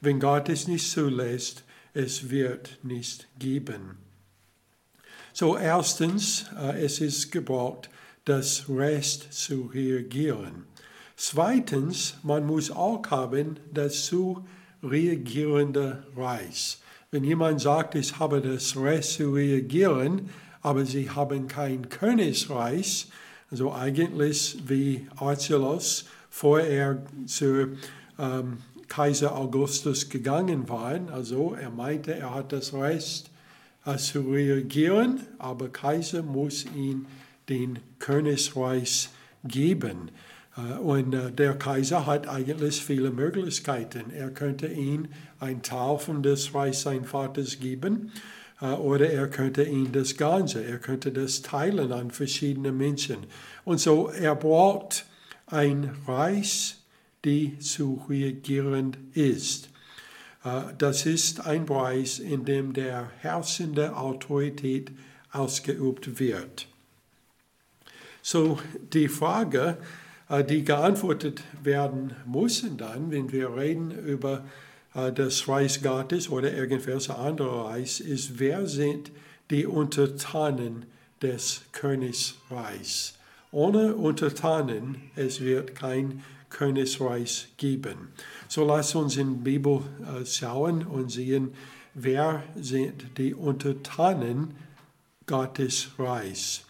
Wenn 0.00 0.20
Gott 0.20 0.48
es 0.48 0.68
nicht 0.68 0.90
zulässt, 0.90 1.64
es 1.94 2.30
wird 2.30 2.78
nicht 2.82 3.28
geben. 3.38 3.98
So 5.32 5.56
erstens, 5.56 6.46
äh, 6.58 6.84
es 6.84 7.00
ist 7.00 7.30
gebraucht, 7.30 7.90
das 8.24 8.68
Rest 8.68 9.32
zu 9.32 9.70
reagieren. 9.72 10.64
Zweitens, 11.20 12.14
man 12.22 12.46
muss 12.46 12.70
auch 12.70 13.02
haben 13.10 13.58
das 13.74 14.06
zu 14.06 14.44
reagierende 14.84 16.06
Reich. 16.16 16.78
Wenn 17.10 17.24
jemand 17.24 17.60
sagt, 17.60 17.96
ich 17.96 18.20
habe 18.20 18.40
das 18.40 18.76
Recht 18.76 19.10
zu 19.14 19.32
reagieren, 19.32 20.30
aber 20.62 20.86
sie 20.86 21.10
haben 21.10 21.48
kein 21.48 21.88
Königreich, 21.88 23.08
also 23.50 23.72
eigentlich 23.72 24.58
wie 24.68 25.08
Archelaus 25.16 26.04
vorher 26.30 27.04
zu 27.26 27.76
ähm, 28.16 28.58
Kaiser 28.86 29.34
Augustus 29.34 30.08
gegangen 30.08 30.68
war. 30.68 31.00
Also 31.10 31.56
er 31.60 31.70
meinte, 31.70 32.14
er 32.14 32.32
hat 32.32 32.52
das 32.52 32.72
Recht 32.72 33.28
äh, 33.84 33.96
zu 33.96 34.20
reagieren, 34.20 35.22
aber 35.38 35.68
Kaiser 35.68 36.22
muss 36.22 36.64
ihm 36.76 37.06
den 37.48 37.80
Königreich 37.98 39.08
geben. 39.42 40.12
Und 40.82 41.14
äh, 41.14 41.30
der 41.30 41.54
Kaiser 41.54 42.06
hat 42.06 42.26
eigentlich 42.26 42.82
viele 42.82 43.10
Möglichkeiten. 43.10 44.10
Er 44.10 44.30
könnte 44.30 44.66
ihm 44.66 45.06
ein 45.38 45.62
Teil 45.62 45.98
von 45.98 46.22
des 46.22 46.52
Reichs 46.52 46.82
seines 46.82 47.08
Vaters 47.08 47.60
geben 47.60 48.10
äh, 48.60 48.66
oder 48.66 49.08
er 49.08 49.28
könnte 49.28 49.62
ihn 49.62 49.92
das 49.92 50.16
Ganze, 50.16 50.64
er 50.64 50.78
könnte 50.78 51.12
das 51.12 51.42
teilen 51.42 51.92
an 51.92 52.10
verschiedene 52.10 52.72
Menschen. 52.72 53.18
Und 53.64 53.78
so, 53.78 54.08
er 54.08 54.34
braucht 54.34 55.06
ein 55.46 55.96
Reich, 56.08 56.76
die 57.24 57.58
zu 57.58 58.04
regieren 58.08 58.96
ist. 59.12 59.70
Das 60.78 61.04
ist 61.04 61.46
ein 61.46 61.66
Preis, 61.66 62.20
in 62.20 62.44
dem 62.44 62.72
der 62.72 63.10
herrschende 63.18 63.96
Autorität 63.96 64.92
ausgeübt 65.32 66.20
wird. 66.20 66.68
So 68.22 68.58
die 68.92 69.08
Frage, 69.08 69.78
äh, 69.80 70.07
die 70.30 70.64
geantwortet 70.64 71.42
werden 71.62 72.14
muss, 72.26 72.64
dann, 72.76 73.10
wenn 73.10 73.32
wir 73.32 73.56
reden 73.56 73.90
über 73.90 74.44
äh, 74.94 75.12
des 75.12 75.48
Reich 75.48 75.82
Gottes 75.82 76.28
oder 76.28 76.52
irgendwelche 76.52 77.16
andere 77.16 77.64
Reich 77.64 78.00
ist, 78.00 78.38
wer 78.38 78.66
sind 78.66 79.10
die 79.50 79.66
Untertanen 79.66 80.86
des 81.22 81.62
Königreichs? 81.72 83.14
Ohne 83.50 83.94
Untertanen, 83.94 85.10
es 85.16 85.40
wird 85.40 85.74
kein 85.74 86.22
Königreich 86.50 87.48
geben. 87.56 88.08
So 88.48 88.64
lasst 88.64 88.94
uns 88.94 89.16
in 89.16 89.38
die 89.38 89.50
Bibel 89.50 89.82
äh, 90.02 90.24
schauen 90.26 90.86
und 90.86 91.10
sehen, 91.10 91.52
wer 91.94 92.42
sind 92.56 93.18
die 93.18 93.34
Untertanen 93.34 94.54
Gottes 95.26 95.90
Reichs. 95.98 96.64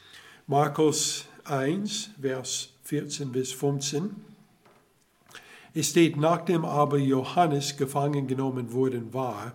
Markus 0.46 1.26
1, 1.44 2.10
Vers 2.20 2.70
14 2.88 3.32
bis 3.32 3.52
15. 3.52 4.16
Es 5.74 5.90
steht, 5.90 6.16
nachdem 6.16 6.64
aber 6.64 6.96
Johannes 6.96 7.76
gefangen 7.76 8.26
genommen 8.26 8.72
worden 8.72 9.12
war, 9.12 9.52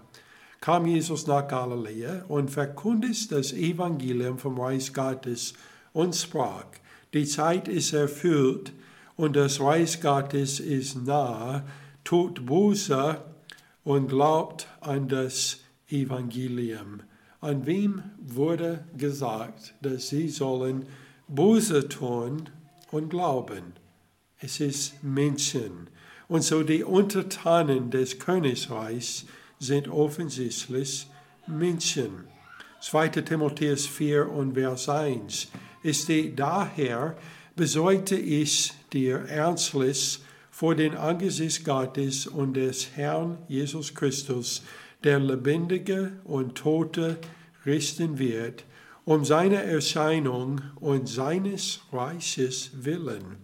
kam 0.61 0.85
Jesus 0.85 1.25
nach 1.25 1.47
Galiläa 1.47 2.25
und 2.27 2.51
verkündigte 2.51 3.33
das 3.33 3.51
Evangelium 3.51 4.37
vom 4.37 4.59
Reich 4.59 4.93
Gottes 4.93 5.55
und 5.93 6.15
sprach, 6.15 6.67
die 7.15 7.25
Zeit 7.25 7.67
ist 7.67 7.93
erfüllt 7.93 8.71
und 9.15 9.35
das 9.35 9.59
Reich 9.59 9.99
Gottes 9.99 10.59
ist 10.59 11.03
nah, 11.03 11.63
tut 12.03 12.45
Buße 12.45 13.19
und 13.83 14.09
glaubt 14.09 14.67
an 14.79 15.07
das 15.07 15.57
Evangelium. 15.89 17.01
An 17.41 17.65
wem 17.65 18.03
wurde 18.21 18.83
gesagt, 18.95 19.73
dass 19.81 20.09
sie 20.09 20.29
sollen 20.29 20.85
Buße 21.27 21.89
tun 21.89 22.43
und 22.93 23.09
glauben? 23.09 23.73
Es 24.39 24.59
ist 24.59 25.03
Menschen. 25.03 25.89
Und 26.27 26.43
so 26.43 26.63
die 26.63 26.83
Untertanen 26.83 27.89
des 27.91 28.19
Königreichs 28.19 29.25
sind 29.59 29.88
offensichtlich 29.88 31.07
Menschen. 31.47 32.25
2. 32.81 33.09
Timotheus 33.09 33.88
4 33.88 34.29
und 34.29 34.53
Vers 34.53 34.89
1. 34.89 35.47
Es 35.83 36.03
steht 36.03 36.39
daher, 36.39 37.17
besorgte 37.55 38.15
ich 38.15 38.73
dir 38.91 39.19
ernstlich 39.27 40.19
vor 40.51 40.75
den 40.75 40.95
Angesicht 40.95 41.65
Gottes 41.65 42.27
und 42.27 42.53
des 42.53 42.95
Herrn 42.95 43.38
Jesus 43.47 43.95
Christus, 43.95 44.63
der 45.03 45.19
Lebendige 45.19 46.13
und 46.25 46.55
Tote 46.55 47.17
richten 47.65 48.19
wird, 48.19 48.65
um 49.05 49.25
seine 49.25 49.63
Erscheinung 49.63 50.62
und 50.79 51.07
seines 51.10 51.81
Reiches 51.91 52.72
willen 52.74 53.38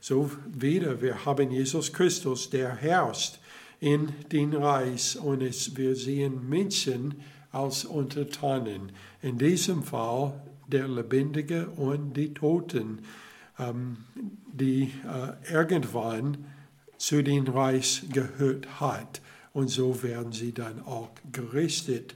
so 0.00 0.30
wieder, 0.50 1.02
wir 1.02 1.26
haben 1.26 1.50
Jesus 1.50 1.92
Christus, 1.92 2.48
der 2.48 2.74
herrscht 2.74 3.38
in 3.80 4.08
den 4.32 4.54
Reich 4.54 5.18
und 5.18 5.42
es, 5.42 5.76
wir 5.76 5.94
sehen 5.94 6.48
Menschen 6.48 7.16
als 7.52 7.84
Untertanen. 7.84 8.92
In 9.20 9.36
diesem 9.36 9.82
Fall 9.82 10.32
der 10.66 10.88
Lebendige 10.88 11.68
und 11.68 12.14
die 12.14 12.32
Toten, 12.32 13.00
ähm, 13.58 13.98
die 14.50 14.84
äh, 15.04 15.52
irgendwann 15.52 16.46
zu 16.96 17.22
den 17.22 17.46
Reich 17.46 18.04
gehört 18.10 18.80
hat. 18.80 19.20
Und 19.52 19.68
so 19.68 20.02
werden 20.02 20.32
sie 20.32 20.52
dann 20.52 20.80
auch 20.80 21.10
gerichtet 21.30 22.14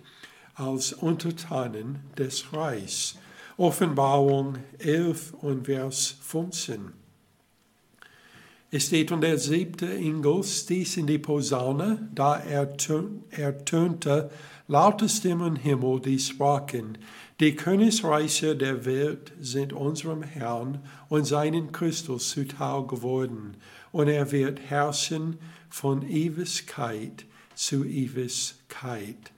als 0.55 0.93
Untertanen 0.93 2.01
des 2.17 2.53
Reichs. 2.53 3.17
Offenbarung 3.57 4.57
11 4.79 5.35
und 5.41 5.67
Vers 5.67 6.17
15. 6.23 6.93
Es 8.73 8.87
steht, 8.87 9.13
und 9.13 9.21
der 9.21 9.39
siebte 9.39 9.95
Engel 9.95 10.43
stieß 10.43 10.97
in 10.97 11.07
die 11.07 11.19
Posaune, 11.19 12.09
da 12.13 12.37
ertönte 12.37 14.31
laute 14.67 15.09
Stimmen 15.09 15.55
im 15.55 15.57
Himmel, 15.57 16.01
die 16.01 16.19
sprachen, 16.19 16.99
die 17.39 17.55
Königreiche 17.55 18.57
der 18.57 18.85
Welt 18.85 19.33
sind 19.41 19.73
unserem 19.73 20.25
Herrn 20.25 20.81
und 21.09 21.25
seinen 21.25 21.71
Christus 21.71 22.31
zuteil 22.31 22.85
geworden, 22.89 23.57
und 23.93 24.09
er 24.09 24.33
wird 24.33 24.59
herrschen 24.59 25.39
von 25.71 26.03
Ewigkeit 26.03 27.27
zu 27.55 27.85
Ewigkeit. 27.85 29.34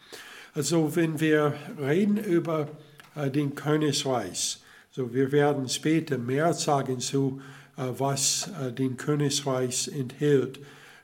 Also 0.57 0.97
wenn 0.97 1.21
wir 1.21 1.53
reden 1.79 2.17
über 2.17 2.69
äh, 3.15 3.31
den 3.31 3.55
Königreich, 3.55 4.59
so 4.91 5.13
wir 5.13 5.31
werden 5.31 5.69
später 5.69 6.17
mehr 6.17 6.55
sagen 6.55 6.99
zu 6.99 7.43
äh, 7.77 7.83
was 7.99 8.49
äh, 8.59 8.73
den 8.73 8.97
Königreich 8.97 9.89
enthält. 9.89 10.59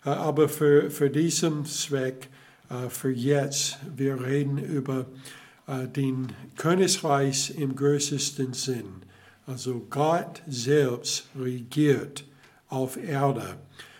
Aber 0.04 0.48
für, 0.48 0.90
für 0.90 1.10
diesen 1.10 1.64
Zweck, 1.64 2.28
für 2.88 3.12
jetzt, 3.12 3.78
wir 3.94 4.20
reden 4.20 4.58
über 4.58 5.06
den 5.94 6.32
Königreich 6.56 7.56
im 7.56 7.76
größten 7.76 8.52
Sinn. 8.52 9.02
Also 9.46 9.86
Gott 9.90 10.42
selbst 10.48 11.26
regiert 11.38 12.24
auf 12.66 12.96
Erde. 12.96 13.58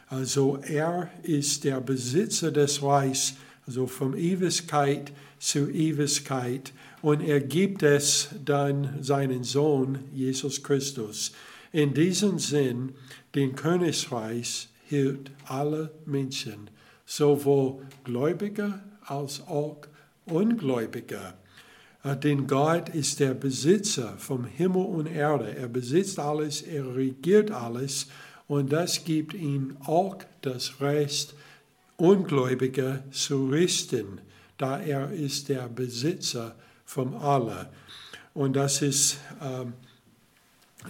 Also 0.08 0.58
er 0.60 1.08
ist 1.22 1.62
der 1.62 1.80
Besitzer 1.80 2.50
des 2.50 2.82
Reichs, 2.82 3.34
also 3.64 3.86
von 3.86 4.16
Ewigkeit 4.18 5.12
zu 5.42 5.68
Ewigkeit. 5.68 6.72
Und 7.02 7.20
er 7.20 7.40
gibt 7.40 7.82
es 7.82 8.28
dann 8.44 9.02
seinen 9.02 9.42
Sohn, 9.42 9.98
Jesus 10.14 10.62
Christus. 10.62 11.32
In 11.72 11.94
diesem 11.94 12.38
Sinn, 12.38 12.94
den 13.34 13.56
Königreich 13.56 14.68
hielt 14.88 15.32
alle 15.46 15.90
Menschen, 16.06 16.70
sowohl 17.04 17.82
Gläubige 18.04 18.78
als 19.04 19.40
auch 19.48 19.78
Ungläubige. 20.26 21.34
Äh, 22.04 22.16
denn 22.16 22.46
Gott 22.46 22.90
ist 22.90 23.18
der 23.18 23.34
Besitzer 23.34 24.14
vom 24.18 24.44
Himmel 24.44 24.84
und 24.84 25.06
Erde. 25.06 25.56
Er 25.56 25.66
besitzt 25.66 26.20
alles, 26.20 26.62
er 26.62 26.94
regiert 26.94 27.50
alles 27.50 28.06
und 28.46 28.72
das 28.72 29.04
gibt 29.04 29.34
ihm 29.34 29.76
auch 29.84 30.18
das 30.42 30.80
Recht, 30.80 31.34
Ungläubige 31.96 33.02
zu 33.10 33.48
richten, 33.48 34.20
da 34.62 34.80
er 34.80 35.10
ist 35.10 35.48
der 35.48 35.68
Besitzer 35.68 36.54
von 36.84 37.14
allem. 37.14 37.66
Und 38.32 38.54
das 38.54 38.80
ist 38.80 39.18
äh, 39.40 39.66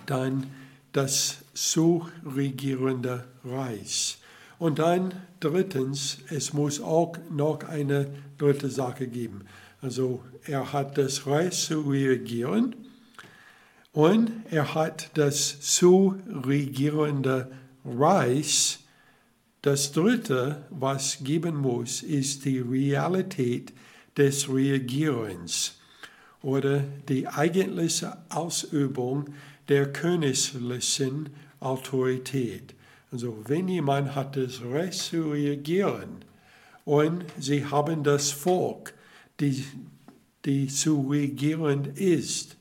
dann 0.07 0.47
das 0.93 1.39
so 1.55 2.07
regierende 2.25 3.25
Reich. 3.45 4.19
Und 4.59 4.79
dann 4.79 5.15
drittens, 5.41 6.19
es 6.29 6.53
muss 6.53 6.81
auch 6.81 7.17
noch 7.31 7.65
eine 7.65 8.13
dritte 8.39 8.69
Sache 8.69 9.07
geben. 9.07 9.47
Also 9.81 10.23
er 10.45 10.73
hat 10.73 10.99
das 10.99 11.27
Reich 11.27 11.67
zu 11.67 11.81
regieren 11.81 12.77
und 13.93 14.31
er 14.51 14.75
hat 14.75 15.11
das 15.15 15.61
zu 15.61 16.17
regierende 16.47 17.51
Reich. 17.85 18.79
Das 19.63 19.93
dritte, 19.93 20.67
was 20.71 21.23
geben 21.23 21.57
muss, 21.57 22.03
ist 22.03 22.45
die 22.45 22.59
Realität 22.59 23.73
des 24.17 24.49
Regierens 24.49 25.79
oder 26.43 26.81
die 27.09 27.29
eigentliche 27.29 28.17
Ausübung 28.29 29.27
der 29.69 29.93
königlichen 29.93 31.31
Autorität. 31.61 32.75
Also 33.13 33.39
wenn 33.47 33.69
jemand 33.69 34.17
hat 34.17 34.37
das 34.37 34.63
Recht 34.63 34.99
zu 34.99 35.31
regieren 35.31 36.25
und 36.85 37.25
sie 37.39 37.65
haben 37.65 38.03
das 38.03 38.33
Volk, 38.33 38.95
die, 39.39 39.65
die 40.45 40.67
zu 40.67 41.03
regieren 41.09 41.95
ist, 41.95 42.57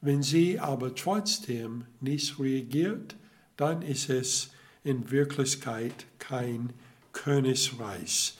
wenn 0.00 0.22
sie 0.22 0.58
aber 0.58 0.94
trotzdem 0.94 1.84
nicht 2.00 2.38
regiert, 2.38 3.16
dann 3.58 3.82
ist 3.82 4.08
es 4.08 4.50
in 4.84 5.10
Wirklichkeit 5.10 6.06
kein 6.18 6.72
Königreich. 7.12 8.36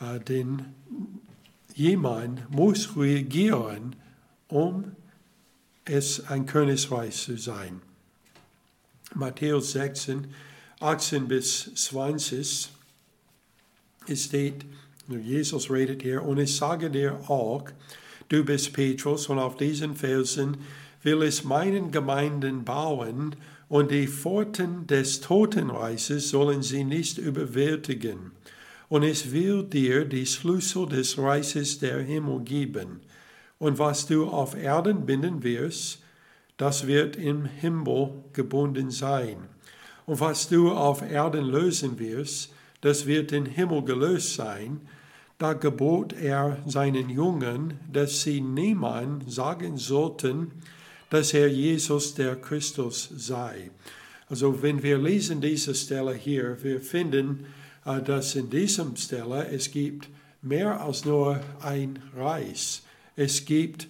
Äh, 0.00 0.20
denn 0.20 0.66
jemand 1.74 2.50
muss 2.50 2.96
regieren, 2.96 3.96
um 4.48 4.92
es 5.84 6.26
ein 6.26 6.46
Königreich 6.46 7.16
zu 7.16 7.36
sein. 7.36 7.80
Matthäus 9.14 9.72
16, 9.72 10.26
18 10.80 11.28
bis 11.28 11.74
20 11.74 12.70
es 14.08 14.24
steht, 14.24 14.64
Jesus 15.08 15.70
redet 15.70 16.02
hier, 16.02 16.22
und 16.22 16.38
ich 16.38 16.54
sage 16.56 16.90
dir 16.90 17.18
auch, 17.28 17.64
du 18.28 18.44
bist 18.44 18.72
Petrus, 18.72 19.28
und 19.28 19.38
auf 19.38 19.56
diesen 19.56 19.96
Felsen 19.96 20.58
will 21.02 21.22
ich 21.22 21.44
meinen 21.44 21.90
Gemeinden 21.90 22.64
bauen, 22.64 23.36
und 23.68 23.90
die 23.90 24.06
Pforten 24.06 24.86
des 24.86 25.20
Totenreiches 25.20 26.30
sollen 26.30 26.62
sie 26.62 26.84
nicht 26.84 27.18
überwältigen. 27.18 28.32
Und 28.88 29.02
ich 29.02 29.32
will 29.32 29.64
dir 29.64 30.04
die 30.04 30.26
Schlüssel 30.26 30.86
des 30.86 31.18
Reiches 31.18 31.80
der 31.80 31.98
Himmel 31.98 32.40
geben. 32.40 33.00
Und 33.58 33.78
was 33.78 34.06
du 34.06 34.26
auf 34.26 34.54
Erden 34.56 35.06
binden 35.06 35.42
wirst, 35.42 36.02
das 36.56 36.86
wird 36.86 37.16
im 37.16 37.44
Himmel 37.44 38.10
gebunden 38.32 38.90
sein. 38.90 39.48
Und 40.06 40.20
was 40.20 40.48
du 40.48 40.70
auf 40.70 41.02
Erden 41.02 41.44
lösen 41.44 41.98
wirst, 41.98 42.52
das 42.80 43.06
wird 43.06 43.32
im 43.32 43.46
Himmel 43.46 43.82
gelöst 43.84 44.34
sein. 44.34 44.80
Da 45.38 45.52
gebot 45.52 46.12
er 46.12 46.58
seinen 46.66 47.10
Jungen, 47.10 47.80
dass 47.92 48.22
sie 48.22 48.40
niemand 48.40 49.30
sagen 49.30 49.76
sollten, 49.76 50.52
dass 51.10 51.32
Herr 51.32 51.48
Jesus 51.48 52.14
der 52.14 52.36
Christus 52.36 53.08
sei. 53.16 53.70
Also 54.28 54.62
wenn 54.62 54.82
wir 54.82 54.98
lesen 54.98 55.40
diese 55.40 55.74
Stelle 55.74 56.14
hier, 56.14 56.56
wir 56.62 56.80
finden, 56.80 57.46
äh, 57.84 58.02
dass 58.02 58.34
in 58.34 58.50
diesem 58.50 58.96
Stelle 58.96 59.46
es 59.48 59.70
gibt 59.70 60.08
mehr 60.42 60.80
als 60.80 61.04
nur 61.04 61.40
ein 61.60 62.02
Reich. 62.16 62.82
Es 63.14 63.44
gibt 63.44 63.88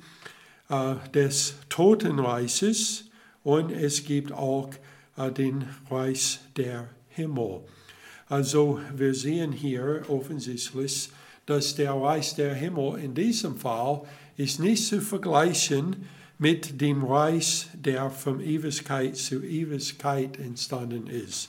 äh, 0.68 0.94
des 1.14 1.54
Totenreiches 1.68 3.04
und 3.44 3.70
es 3.70 4.04
gibt 4.04 4.32
auch 4.32 4.70
äh, 5.16 5.30
den 5.30 5.64
Reich 5.90 6.38
der 6.56 6.88
Himmel. 7.08 7.62
Also 8.28 8.80
wir 8.94 9.14
sehen 9.14 9.52
hier 9.52 10.02
offensichtlich, 10.08 11.10
dass 11.46 11.76
der 11.76 11.92
Reich 11.92 12.34
der 12.34 12.54
Himmel 12.54 12.98
in 12.98 13.14
diesem 13.14 13.56
Fall 13.56 14.02
ist 14.36 14.60
nicht 14.60 14.84
zu 14.84 15.00
vergleichen 15.00 16.08
mit 16.38 16.80
dem 16.80 17.04
Reich, 17.04 17.68
der 17.74 18.10
von 18.10 18.40
Ewigkeit 18.40 19.16
zu 19.16 19.42
Ewigkeit 19.42 20.38
entstanden 20.38 21.06
ist. 21.06 21.48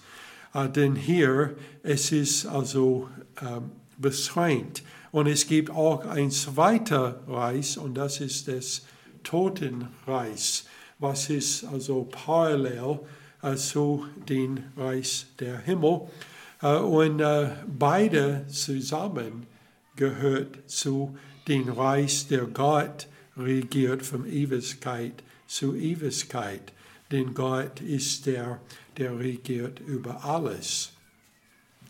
Äh, 0.54 0.70
denn 0.70 0.96
hier 0.96 1.56
es 1.84 2.12
ist 2.12 2.46
also 2.46 3.10
äh, 3.42 3.62
beschränkt. 3.98 4.84
Und 5.12 5.28
es 5.28 5.48
gibt 5.48 5.70
auch 5.70 6.06
ein 6.06 6.32
zweiter 6.32 7.22
Reich 7.28 7.78
und 7.78 7.96
das 7.96 8.20
ist 8.22 8.48
das 8.48 8.86
Totenreich, 9.24 10.64
was 11.00 11.30
ist 11.30 11.66
also 11.66 12.08
parallel 12.10 13.00
äh, 13.42 13.56
zu 13.56 14.06
dem 14.30 14.60
Reich 14.76 15.26
der 15.40 15.60
Himmel. 15.60 16.02
Äh, 16.62 16.78
und 16.78 17.20
äh, 17.20 17.50
beide 17.68 18.46
zusammen 18.48 19.46
gehört 19.96 20.70
zu 20.70 21.18
dem 21.48 21.70
Reich, 21.70 22.28
der 22.28 22.46
Gott 22.46 23.08
regiert 23.38 24.06
von 24.06 24.26
Ewigkeit 24.26 25.24
zu 25.48 25.76
Ewigkeit. 25.76 26.74
Denn 27.12 27.34
Gott 27.34 27.82
ist 27.82 28.26
der, 28.26 28.60
der 28.98 29.18
regiert 29.18 29.80
über 29.80 30.24
alles. 30.26 30.92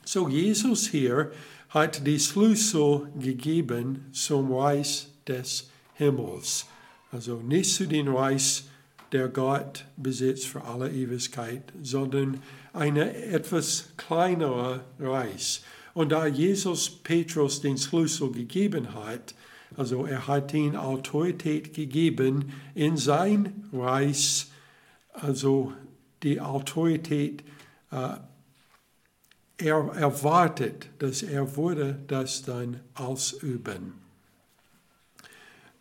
So 0.06 0.30
Jesus 0.30 0.88
hier 0.88 1.32
hat 1.70 2.06
die 2.06 2.20
Schlüssel 2.20 3.08
gegeben 3.20 4.06
zum 4.14 4.54
Reich 4.54 5.08
des 5.28 5.70
Himmels. 5.96 6.66
Also 7.12 7.38
nicht 7.38 7.74
zu 7.74 7.88
dem 7.88 8.08
Reich, 8.14 8.64
der 9.12 9.28
Gott 9.30 9.86
besitzt 9.96 10.48
für 10.48 10.64
alle 10.64 10.92
Ewigkeit, 10.92 11.64
sondern 11.82 12.42
eine 12.74 13.16
etwas 13.16 13.90
kleinere 13.98 14.82
Reich. 15.00 15.62
Und 15.94 16.12
da 16.12 16.28
Jesus 16.28 16.90
Petrus 16.90 17.62
den 17.62 17.78
Schlüssel 17.78 18.32
gegeben 18.32 18.94
hat, 18.94 19.34
also 19.76 20.06
er 20.06 20.28
hat 20.28 20.54
ihm 20.54 20.76
Autorität 20.76 21.74
gegeben 21.74 22.54
in 22.74 22.98
sein 22.98 23.70
Reich, 23.74 24.48
also 25.14 25.74
die 26.24 26.40
Autorität 26.42 27.44
äh, 27.92 28.18
er 29.60 29.92
erwartet, 29.96 30.90
dass 31.00 31.24
er 31.24 31.58
würde 31.58 31.98
das 32.08 32.44
dann 32.44 32.80
ausüben. 32.94 33.96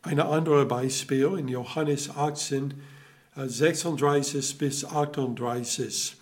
Ein 0.02 0.20
anderes 0.20 0.68
Beispiel 0.68 1.36
in 1.38 1.48
Johannes 1.48 2.10
18, 2.10 2.74
36 3.34 4.52
äh, 4.52 4.56
bis 4.56 4.84
38. 4.84 6.16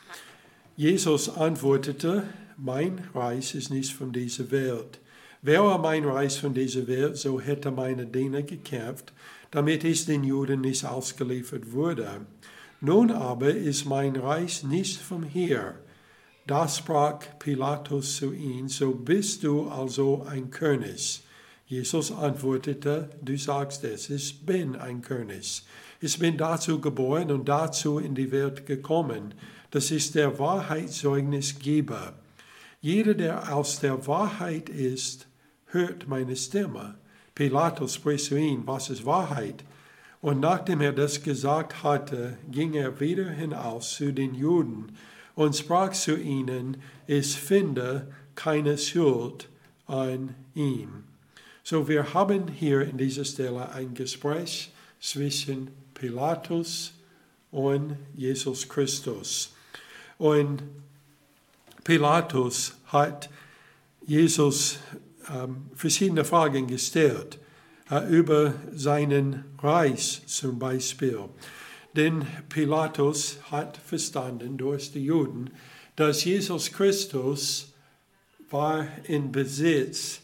Jesus 0.76 1.28
antwortete, 1.28 2.24
mein 2.56 3.08
Reich 3.14 3.54
ist 3.54 3.70
nicht 3.70 3.92
von 3.92 4.12
dieser 4.12 4.50
Welt. 4.50 4.98
Wäre 5.44 5.78
mein 5.78 6.06
Reich 6.06 6.40
von 6.40 6.54
dieser 6.54 6.86
Welt, 6.86 7.18
so 7.18 7.38
hätte 7.38 7.70
meine 7.70 8.06
Diener 8.06 8.40
gekämpft, 8.40 9.12
damit 9.50 9.84
es 9.84 10.06
den 10.06 10.24
Juden 10.24 10.62
nicht 10.62 10.86
ausgeliefert 10.86 11.70
wurde. 11.72 12.22
Nun 12.80 13.10
aber 13.10 13.50
ist 13.50 13.84
mein 13.84 14.16
Reich 14.16 14.64
nicht 14.64 15.02
von 15.02 15.22
hier. 15.22 15.74
Da 16.46 16.66
sprach 16.66 17.18
Pilatus 17.38 18.16
zu 18.16 18.32
ihm, 18.32 18.70
so 18.70 18.92
bist 18.92 19.44
du 19.44 19.68
also 19.68 20.24
ein 20.26 20.48
König. 20.48 21.22
Jesus 21.66 22.10
antwortete, 22.10 23.10
du 23.20 23.36
sagst 23.36 23.84
es, 23.84 24.08
ich 24.08 24.46
bin 24.46 24.76
ein 24.76 25.02
König. 25.02 25.62
Ich 26.00 26.18
bin 26.18 26.38
dazu 26.38 26.80
geboren 26.80 27.30
und 27.30 27.50
dazu 27.50 27.98
in 27.98 28.14
die 28.14 28.32
Welt 28.32 28.64
gekommen. 28.64 29.34
Das 29.70 29.90
ist 29.90 30.14
der 30.14 30.38
Wahrheitszeugnisgeber. 30.38 32.14
Jeder, 32.80 33.12
der 33.12 33.54
aus 33.54 33.80
der 33.80 34.06
Wahrheit 34.06 34.70
ist, 34.70 35.26
hört 35.74 36.08
meine 36.08 36.36
Stimme. 36.36 36.94
Pilatus 37.34 37.94
spricht 37.94 38.26
zu 38.26 38.36
ihm, 38.36 38.66
was 38.66 38.88
ist 38.88 39.04
Wahrheit? 39.04 39.64
Und 40.22 40.40
nachdem 40.40 40.80
er 40.80 40.92
das 40.92 41.22
gesagt 41.22 41.82
hatte, 41.82 42.38
ging 42.50 42.72
er 42.72 42.98
wieder 42.98 43.28
hinaus 43.28 43.96
zu 43.96 44.12
den 44.12 44.34
Juden 44.34 44.96
und 45.34 45.54
sprach 45.54 45.92
zu 45.92 46.16
ihnen, 46.16 46.78
ich 47.06 47.36
finde 47.36 48.10
keine 48.34 48.78
Schuld 48.78 49.48
an 49.86 50.34
ihm. 50.54 51.04
So, 51.62 51.88
wir 51.88 52.14
haben 52.14 52.48
hier 52.48 52.82
in 52.82 52.96
dieser 52.96 53.24
Stelle 53.24 53.70
ein 53.70 53.94
Gespräch 53.94 54.72
zwischen 55.00 55.68
Pilatus 55.92 56.94
und 57.50 57.96
Jesus 58.14 58.68
Christus. 58.68 59.54
Und 60.18 60.62
Pilatus 61.84 62.74
hat 62.86 63.28
Jesus 64.06 64.78
verschiedene 65.74 66.24
Fragen 66.24 66.66
gestellt 66.66 67.38
äh, 67.90 68.08
über 68.08 68.54
seinen 68.72 69.44
Reis 69.58 70.22
zum 70.26 70.58
Beispiel. 70.58 71.28
Denn 71.94 72.26
Pilatus 72.48 73.38
hat 73.50 73.76
verstanden 73.76 74.56
durch 74.56 74.92
die 74.92 75.04
Juden, 75.04 75.50
dass 75.96 76.24
Jesus 76.24 76.72
Christus 76.72 77.72
war 78.50 78.86
in 79.04 79.32
Besitz 79.32 80.20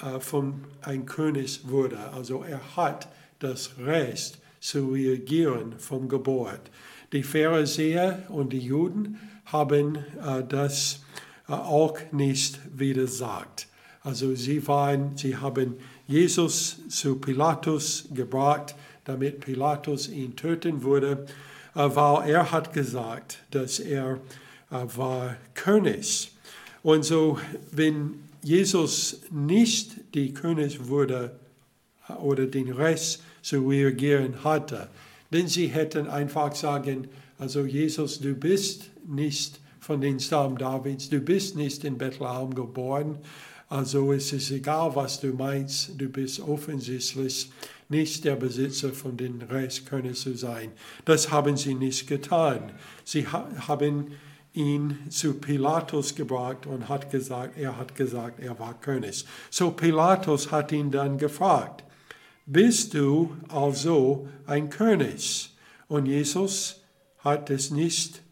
äh, 0.00 0.20
von 0.20 0.64
einem 0.80 1.06
König 1.06 1.68
wurde. 1.68 1.98
Also 1.98 2.42
er 2.42 2.76
hat 2.76 3.08
das 3.40 3.72
Recht 3.78 4.38
zu 4.60 4.92
reagieren 4.92 5.78
vom 5.78 6.08
Geburt. 6.08 6.70
Die 7.12 7.22
Pharisäer 7.22 8.24
und 8.28 8.52
die 8.52 8.58
Juden 8.58 9.18
haben 9.44 9.96
äh, 9.96 10.44
das 10.46 11.00
auch 11.46 11.98
nicht 12.12 12.60
widersagt. 12.78 13.67
Also 14.08 14.34
sie 14.34 14.66
waren, 14.66 15.18
sie 15.18 15.36
haben 15.36 15.74
Jesus 16.06 16.78
zu 16.88 17.16
Pilatus 17.16 18.08
gebracht, 18.14 18.74
damit 19.04 19.40
Pilatus 19.40 20.08
ihn 20.08 20.34
töten 20.34 20.82
würde, 20.82 21.26
äh, 21.74 21.90
weil 21.94 22.30
er 22.30 22.50
hat 22.50 22.72
gesagt, 22.72 23.40
dass 23.50 23.78
er 23.78 24.14
äh, 24.70 24.96
war 24.96 25.36
König. 25.52 26.32
Und 26.82 27.04
so, 27.04 27.38
wenn 27.70 28.14
Jesus 28.42 29.20
nicht 29.30 30.00
die 30.14 30.32
König 30.32 30.88
wurde 30.88 31.38
äh, 32.08 32.14
oder 32.14 32.46
den 32.46 32.72
Rest 32.72 33.22
zu 33.42 33.68
reagieren 33.68 34.42
hatte, 34.42 34.88
denn 35.34 35.48
sie 35.48 35.66
hätten 35.66 36.06
einfach 36.06 36.54
sagen, 36.54 37.08
also 37.38 37.66
Jesus, 37.66 38.20
du 38.20 38.32
bist 38.32 38.88
nicht 39.06 39.60
von 39.80 40.00
den 40.00 40.18
Stamm 40.18 40.56
Davids, 40.56 41.10
du 41.10 41.20
bist 41.20 41.56
nicht 41.56 41.84
in 41.84 41.98
Bethlehem 41.98 42.54
geboren, 42.54 43.18
also 43.68 44.12
es 44.12 44.32
ist 44.32 44.50
egal, 44.50 44.94
was 44.96 45.20
du 45.20 45.28
meinst, 45.28 46.00
du 46.00 46.08
bist 46.08 46.40
offensichtlich 46.40 47.50
nicht 47.88 48.24
der 48.24 48.36
Besitzer 48.36 48.92
von 48.92 49.16
den 49.16 49.42
Reichskörnern 49.42 50.14
zu 50.14 50.36
sein. 50.36 50.72
Das 51.04 51.30
haben 51.30 51.56
sie 51.56 51.74
nicht 51.74 52.06
getan. 52.06 52.72
Sie 53.04 53.26
haben 53.26 54.12
ihn 54.54 54.98
zu 55.10 55.34
Pilatus 55.34 56.14
gebracht 56.14 56.66
und 56.66 56.88
hat 56.88 57.10
gesagt, 57.10 57.58
er 57.58 57.76
hat 57.76 57.94
gesagt, 57.94 58.40
er 58.40 58.58
war 58.58 58.74
König. 58.80 59.24
So 59.50 59.70
Pilatus 59.70 60.50
hat 60.50 60.72
ihn 60.72 60.90
dann 60.90 61.18
gefragt, 61.18 61.84
bist 62.46 62.94
du 62.94 63.36
also 63.48 64.28
ein 64.46 64.70
König? 64.70 65.54
Und 65.86 66.06
Jesus 66.06 66.82
hat 67.18 67.50
es 67.50 67.70
nicht 67.70 68.22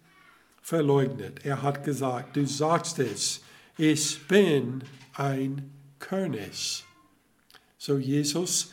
verleugnet. 0.63 1.45
Er 1.45 1.63
hat 1.63 1.85
gesagt, 1.85 2.37
du 2.37 2.47
sagst 2.47 2.99
es, 2.99 3.43
ich 3.79 4.27
bin 4.27 4.83
ein 5.17 5.71
König. 5.99 6.85
So 7.79 7.99
Jesus 7.99 8.73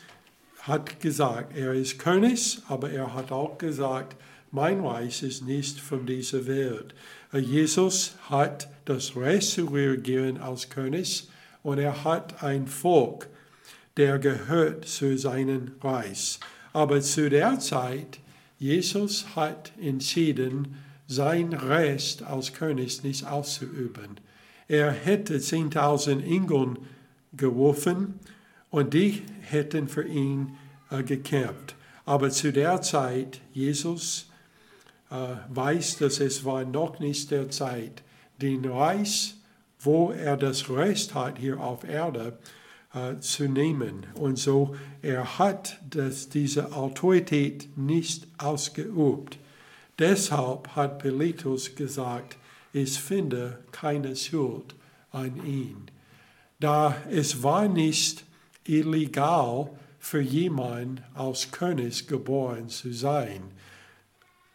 hat 0.61 0.99
gesagt, 0.99 1.55
er 1.55 1.73
ist 1.73 1.99
König, 1.99 2.59
aber 2.67 2.89
er 2.89 3.13
hat 3.13 3.31
auch 3.31 3.57
gesagt, 3.57 4.15
mein 4.51 4.85
Reich 4.85 5.23
ist 5.23 5.45
nicht 5.45 5.79
von 5.79 6.05
dieser 6.05 6.45
Welt. 6.45 6.93
Jesus 7.33 8.15
hat 8.29 8.67
das 8.85 9.15
Recht 9.15 9.49
zu 9.49 9.65
regieren 9.65 10.37
als 10.37 10.69
König 10.69 11.27
und 11.63 11.79
er 11.79 12.03
hat 12.03 12.43
ein 12.43 12.67
Volk, 12.67 13.27
der 13.97 14.19
gehört 14.19 14.87
zu 14.87 15.17
seinem 15.17 15.71
Reich. 15.81 16.39
Aber 16.71 17.01
zu 17.01 17.29
der 17.29 17.59
Zeit, 17.59 18.19
Jesus 18.59 19.35
hat 19.35 19.71
entschieden, 19.81 20.77
sein 21.07 21.53
Recht 21.53 22.23
als 22.23 22.53
König 22.53 23.03
nicht 23.03 23.25
auszuüben. 23.25 24.19
Er 24.67 24.91
hätte 24.91 25.37
10.000 25.37 26.23
Engeln 26.23 26.77
geworfen 27.33 28.19
und 28.69 28.93
die 28.93 29.21
hätten 29.41 29.87
für 29.87 30.07
ihn 30.07 30.55
äh, 30.89 31.03
gekämpft. 31.03 31.75
Aber 32.05 32.29
zu 32.29 32.51
der 32.51 32.81
Zeit, 32.81 33.41
Jesus 33.53 34.29
äh, 35.09 35.15
weiß, 35.49 35.97
dass 35.97 36.19
es 36.19 36.43
war 36.43 36.65
noch 36.65 36.99
nicht 36.99 37.31
der 37.31 37.49
Zeit, 37.49 38.03
den 38.41 38.65
Reich, 38.65 39.35
wo 39.79 40.11
er 40.11 40.37
das 40.37 40.69
Recht 40.69 41.13
hat, 41.13 41.37
hier 41.37 41.59
auf 41.59 41.83
Erde, 41.83 42.37
äh, 42.93 43.19
zu 43.19 43.47
nehmen. 43.47 44.05
Und 44.15 44.37
so, 44.37 44.75
er 45.01 45.39
hat 45.39 45.79
das, 45.89 46.29
diese 46.29 46.73
Autorität 46.73 47.77
nicht 47.77 48.27
ausgeübt. 48.37 49.37
Deshalb 49.99 50.69
hat 50.69 50.99
Pilatus 50.99 51.75
gesagt, 51.75 52.37
ich 52.73 52.99
finde 52.99 53.59
keine 53.71 54.15
Schuld 54.15 54.75
an 55.11 55.45
ihn. 55.45 55.85
Da 56.59 56.95
es 57.09 57.43
war 57.43 57.67
nicht 57.67 58.25
illegal 58.65 59.69
für 59.99 60.21
jemanden 60.21 61.01
als 61.13 61.51
König 61.51 62.07
geboren 62.07 62.69
zu 62.69 62.91
sein, 62.91 63.43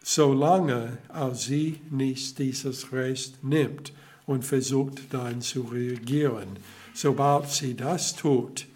solange 0.03 0.99
als 1.09 1.45
sie 1.45 1.81
nicht 1.91 2.39
dieses 2.39 2.93
Recht 2.93 3.43
nimmt 3.45 3.93
und 4.27 4.45
versucht 4.45 5.13
dann 5.15 5.41
zu 5.41 5.63
reagieren. 5.63 6.59
Sobald 6.95 7.49
sie 7.49 7.75
das 7.75 8.15
tut, 8.17 8.67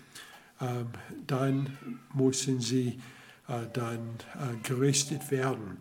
ähm, 0.61 0.89
dann 1.27 1.77
müssen 2.15 2.61
sie 2.61 3.01
äh, 3.49 3.67
dann 3.73 3.99
äh, 4.35 4.57
gerichtet 4.63 5.31
werden. 5.31 5.79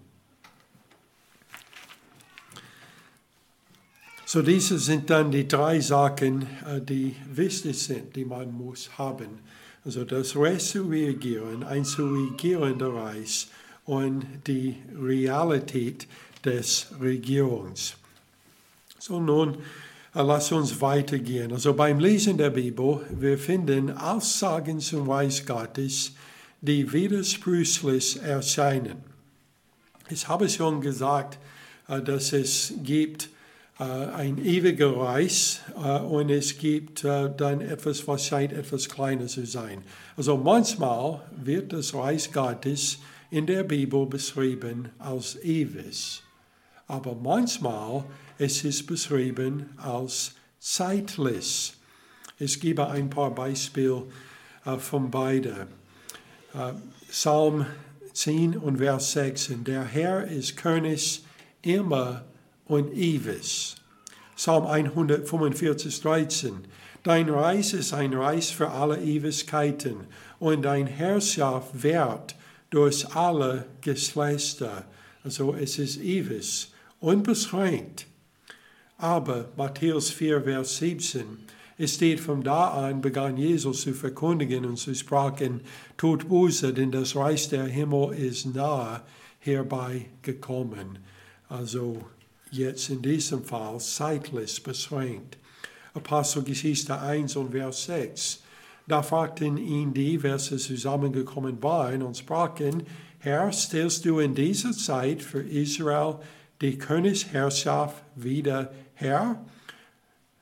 So, 4.34 4.42
diese 4.42 4.80
sind 4.80 5.10
dann 5.10 5.30
die 5.30 5.46
drei 5.46 5.82
Sachen, 5.82 6.44
äh, 6.66 6.80
die 6.80 7.18
wichtig 7.34 7.78
sind, 7.78 8.16
die 8.16 8.24
man 8.24 8.54
muss 8.54 8.98
haben. 8.98 9.40
Also 9.84 10.06
das 10.06 10.38
Recht 10.38 10.68
zu 10.68 10.84
reagieren, 10.84 11.66
ein 11.66 11.84
zu 11.84 12.08
regierender 12.08 12.94
Reich 12.94 13.50
und 13.84 14.26
die 14.48 14.78
Realität 14.98 16.08
des 16.46 16.88
Regierungs. 17.02 17.98
So, 19.00 19.20
nun 19.20 19.56
äh, 20.16 20.22
lass 20.22 20.54
uns 20.54 20.80
weitergehen. 20.80 21.52
Also 21.52 21.74
beim 21.74 22.00
Lesen 22.00 22.38
der 22.38 22.52
Bibel, 22.52 23.02
wir 23.10 23.38
finden 23.38 23.92
Aussagen 23.98 24.80
zum 24.80 25.10
Reich 25.10 25.46
Gottes, 25.46 26.14
die 26.62 26.94
widersprüchlich 26.94 28.22
erscheinen. 28.22 29.04
Ich 30.10 30.26
habe 30.30 30.48
schon 30.48 30.80
gesagt, 30.80 31.38
äh, 31.90 32.02
dass 32.02 32.32
es 32.32 32.76
gibt 32.82 33.28
ein 33.84 34.38
ewiger 34.38 34.96
Reich 34.96 35.60
äh, 35.76 36.00
und 36.00 36.30
es 36.30 36.58
gibt 36.58 37.04
äh, 37.04 37.30
dann 37.36 37.62
etwas, 37.62 38.08
was 38.08 38.26
scheint 38.26 38.54
etwas 38.54 38.88
kleiner 38.88 39.28
zu 39.28 39.46
sein. 39.46 39.84
Also 40.16 40.38
manchmal 40.38 41.22
wird 41.36 41.74
das 41.74 41.94
Reich 41.94 42.32
Gottes 42.32 43.00
in 43.32 43.48
der 43.48 43.64
Bibel 43.64 44.06
beschrieben 44.06 44.90
als 45.00 45.36
ewig, 45.44 46.22
aber 46.88 47.16
manchmal 47.16 48.04
es 48.38 48.64
ist 48.64 48.86
beschrieben 48.86 49.70
als 49.78 50.34
zeitlich. 50.60 51.74
Ich 52.38 52.60
gebe 52.60 52.88
ein 52.88 53.10
paar 53.10 53.34
Beispiele 53.34 54.04
von 54.80 55.12
beiden. 55.12 55.68
Psalm 57.10 57.66
10 58.14 58.58
und 58.58 58.78
Vers 58.78 59.12
16. 59.14 59.64
Der 59.64 59.84
Herr 59.84 60.26
ist 60.26 60.58
König 60.58 61.24
immer 61.62 62.26
und 62.72 62.94
ewig. 62.94 63.76
Psalm 64.38 64.66
145, 64.66 66.02
13. 66.02 66.54
Dein 67.04 67.30
Reich 67.30 67.74
ist 67.74 67.94
ein 67.94 68.14
Reich 68.14 68.56
für 68.56 68.70
alle 68.70 69.02
Ewigkeiten 69.02 70.08
und 70.40 70.62
dein 70.62 70.88
Herrschaft 70.88 71.84
währt 71.84 72.36
durch 72.70 73.14
alle 73.14 73.66
Geschlechter. 73.82 74.86
Also 75.26 75.54
es 75.54 75.80
ist 75.80 75.98
ewig, 75.98 76.72
unbeschränkt. 77.02 78.08
Aber 78.98 79.50
Matthäus 79.58 80.10
4, 80.10 80.44
Vers 80.44 80.78
17, 80.78 81.26
es 81.78 81.96
steht, 81.96 82.22
von 82.22 82.42
da 82.42 82.70
an 82.70 83.02
begann 83.02 83.36
Jesus 83.36 83.82
zu 83.82 83.94
verkündigen 83.94 84.64
und 84.64 84.78
zu 84.78 84.96
sprechen, 84.96 85.60
tut 85.98 86.30
Buße, 86.30 86.74
denn 86.74 86.92
das 86.92 87.18
Reich 87.18 87.50
der 87.50 87.66
Himmel 87.66 88.14
ist 88.14 88.46
nahe 88.46 89.02
herbeigekommen. 89.40 91.00
Also 91.50 91.98
jetzt 92.52 92.90
in 92.90 93.02
diesem 93.02 93.44
Fall 93.44 93.80
zeitlich 93.80 94.62
beschränkt. 94.62 95.38
Apostelgeschichte 95.94 97.00
1 97.00 97.36
und 97.36 97.52
Vers 97.52 97.86
6. 97.86 98.44
Da 98.88 99.02
fragten 99.02 99.58
ihn 99.58 99.94
die, 99.94 100.22
welche 100.22 100.58
zusammengekommen 100.58 101.62
waren 101.64 102.02
und 102.04 102.18
sprachen, 102.18 102.84
Herr, 103.20 103.52
stellst 103.52 104.06
du 104.06 104.20
in 104.20 104.34
dieser 104.34 104.72
Zeit 104.72 105.22
für 105.22 105.42
Israel 105.42 106.16
die 106.60 106.78
Königsherrschaft 106.78 108.04
wieder 108.16 108.72
her? 108.96 109.46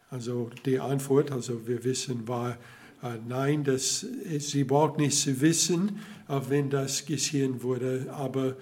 Also 0.10 0.50
die 0.66 0.80
Antwort, 0.80 1.32
also 1.32 1.68
wir 1.68 1.84
wissen, 1.84 2.28
war 2.28 2.58
äh, 3.04 3.18
nein, 3.28 3.64
das, 3.64 4.06
sie 4.40 4.64
braucht 4.64 4.98
nicht 4.98 5.18
zu 5.18 5.40
wissen, 5.42 6.00
äh, 6.28 6.40
wenn 6.50 6.70
das 6.70 7.06
geschehen 7.06 7.62
wurde, 7.64 8.08
aber 8.12 8.56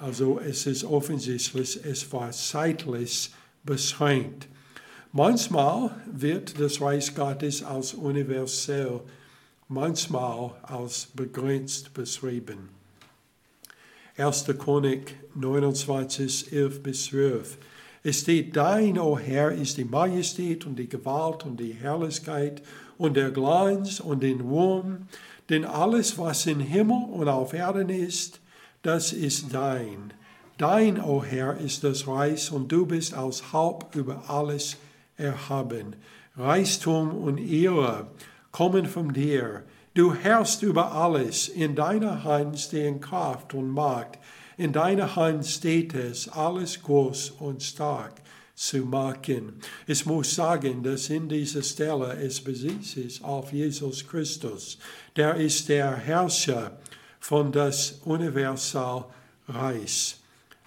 also 0.00 0.40
es 0.40 0.66
ist 0.66 0.84
offensichtlich, 0.84 1.80
es 1.84 2.12
war 2.12 2.30
zeitlich 2.32 3.30
beschränkt. 3.62 4.48
Manchmal 5.12 5.90
wird 6.12 6.58
das 6.60 6.80
Reich 6.80 7.14
Gottes 7.14 7.62
als 7.62 7.94
universell, 7.94 9.00
manchmal 9.68 10.50
als 10.62 11.06
begrenzt 11.14 11.94
beschrieben. 11.94 12.68
1. 14.16 14.44
Chronik 14.58 15.16
29, 15.34 16.52
11 16.52 16.82
bis 16.82 17.04
12. 17.06 17.58
Es 18.02 18.20
steht, 18.20 18.56
dein, 18.56 18.98
o 18.98 19.12
oh 19.12 19.18
Herr, 19.18 19.52
ist 19.52 19.76
die 19.76 19.84
Majestät 19.84 20.66
und 20.66 20.76
die 20.76 20.88
Gewalt 20.88 21.46
und 21.46 21.58
die 21.58 21.72
Herrlichkeit 21.72 22.62
und 22.98 23.16
der 23.16 23.30
Glanz 23.30 24.00
und 24.00 24.22
den 24.22 24.40
Ruhm, 24.40 25.08
denn 25.48 25.64
alles, 25.64 26.18
was 26.18 26.46
im 26.46 26.60
Himmel 26.60 27.06
und 27.10 27.28
auf 27.28 27.54
Erden 27.54 27.88
ist, 27.88 28.40
das 28.84 29.12
ist 29.12 29.52
dein. 29.52 30.12
Dein, 30.56 31.00
o 31.00 31.16
oh 31.16 31.24
Herr, 31.24 31.56
ist 31.58 31.82
das 31.82 32.06
Reich 32.06 32.52
und 32.52 32.70
du 32.70 32.86
bist 32.86 33.14
als 33.14 33.52
Haupt 33.52 33.96
über 33.96 34.30
alles 34.30 34.76
erhaben. 35.16 35.96
Reichtum 36.36 37.10
und 37.10 37.38
Ehre 37.38 38.06
kommen 38.52 38.86
von 38.86 39.12
dir. 39.12 39.64
Du 39.94 40.14
herrschst 40.14 40.62
über 40.62 40.92
alles. 40.92 41.48
In 41.48 41.74
deiner 41.74 42.24
Hand 42.24 42.58
stehen 42.60 43.00
Kraft 43.00 43.54
und 43.54 43.68
Macht. 43.70 44.18
In 44.56 44.72
deiner 44.72 45.16
Hand 45.16 45.46
steht 45.46 45.94
es, 45.94 46.28
alles 46.28 46.82
groß 46.82 47.30
und 47.40 47.62
stark 47.62 48.14
zu 48.54 48.78
machen. 48.84 49.60
Ich 49.86 50.06
muss 50.06 50.34
sagen, 50.34 50.82
dass 50.82 51.10
in 51.10 51.28
dieser 51.28 51.62
Stelle 51.62 52.16
es 52.22 52.40
besitzt 52.40 52.96
ist 52.96 53.24
auf 53.24 53.52
Jesus 53.52 54.06
Christus. 54.06 54.78
Der 55.16 55.34
ist 55.34 55.68
der 55.68 55.96
Herrscher 55.96 56.78
von 57.24 57.52
das 57.52 58.00
Universalreich. 58.04 60.16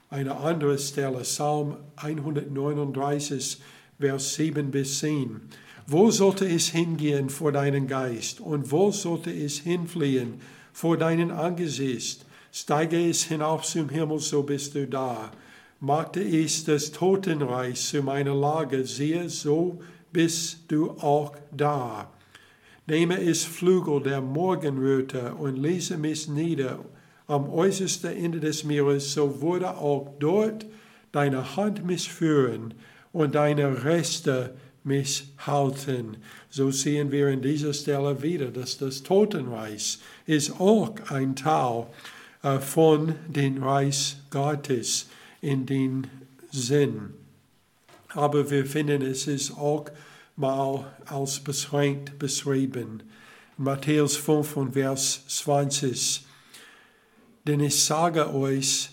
Eine 0.09 0.37
andere 0.37 0.79
Stelle, 0.79 1.19
Psalm 1.19 1.77
139, 1.97 3.61
Vers 3.99 4.33
7 4.33 4.71
bis 4.71 4.97
10. 4.97 5.39
Wo 5.85 6.09
sollte 6.09 6.49
es 6.49 6.69
hingehen 6.69 7.29
vor 7.29 7.51
deinen 7.51 7.85
Geist 7.85 8.41
und 8.41 8.71
wo 8.71 8.91
sollte 8.91 9.31
es 9.31 9.59
hinfliehen 9.59 10.41
vor 10.73 10.97
deinen 10.97 11.29
Angesicht? 11.29 12.25
Steige 12.51 13.07
es 13.07 13.25
hinauf 13.25 13.61
zum 13.61 13.89
Himmel, 13.89 14.17
so 14.17 14.41
bist 14.41 14.73
du 14.73 14.87
da. 14.87 15.29
Machte 15.79 16.21
es 16.21 16.65
das 16.65 16.91
Totenreich 16.91 17.79
zu 17.79 18.01
meiner 18.01 18.33
Lage, 18.33 18.83
siehe, 18.83 19.29
so 19.29 19.79
bist 20.11 20.61
du 20.69 20.89
auch 20.89 21.35
da. 21.51 22.09
Nehme 22.87 23.21
es 23.21 23.43
Flügel 23.43 24.01
der 24.01 24.21
Morgenröte 24.21 25.33
und 25.35 25.57
lese 25.57 25.97
mich 25.97 26.29
nieder 26.29 26.79
am 27.27 27.49
äußersten 27.49 28.15
Ende 28.15 28.39
des 28.39 28.63
Meeres, 28.63 29.13
so 29.13 29.41
würde 29.41 29.75
auch 29.75 30.13
dort 30.19 30.65
deine 31.11 31.57
Hand 31.57 31.85
mich 31.85 32.09
führen 32.11 32.73
und 33.11 33.35
deine 33.35 33.83
Reste 33.83 34.55
mich 34.85 35.27
halten. 35.45 36.17
So 36.49 36.71
sehen 36.71 37.11
wir 37.11 37.27
in 37.27 37.41
dieser 37.41 37.73
Stelle 37.73 38.23
wieder, 38.23 38.51
dass 38.51 38.77
das 38.77 39.03
Totenreich 39.03 39.99
ist 40.25 40.59
auch 40.59 40.95
ein 41.09 41.35
Teil 41.35 41.87
äh, 42.41 42.59
von 42.59 43.15
dem 43.27 43.61
Reich 43.61 44.15
Gottes 44.29 45.07
in 45.41 45.65
den 45.65 46.07
Sinn. 46.51 47.13
Aber 48.13 48.49
wir 48.49 48.65
finden, 48.65 49.01
es 49.01 49.27
ist 49.27 49.51
auch 49.57 49.85
mal 50.37 50.85
als 51.05 51.39
beschränkt 51.39 52.17
beschrieben. 52.19 53.03
Matthäus 53.57 54.15
5 54.15 54.55
und 54.55 54.73
Vers 54.73 55.23
20. 55.27 56.25
Denn 57.45 57.59
ich 57.59 57.83
sage 57.83 58.33
euch, 58.33 58.91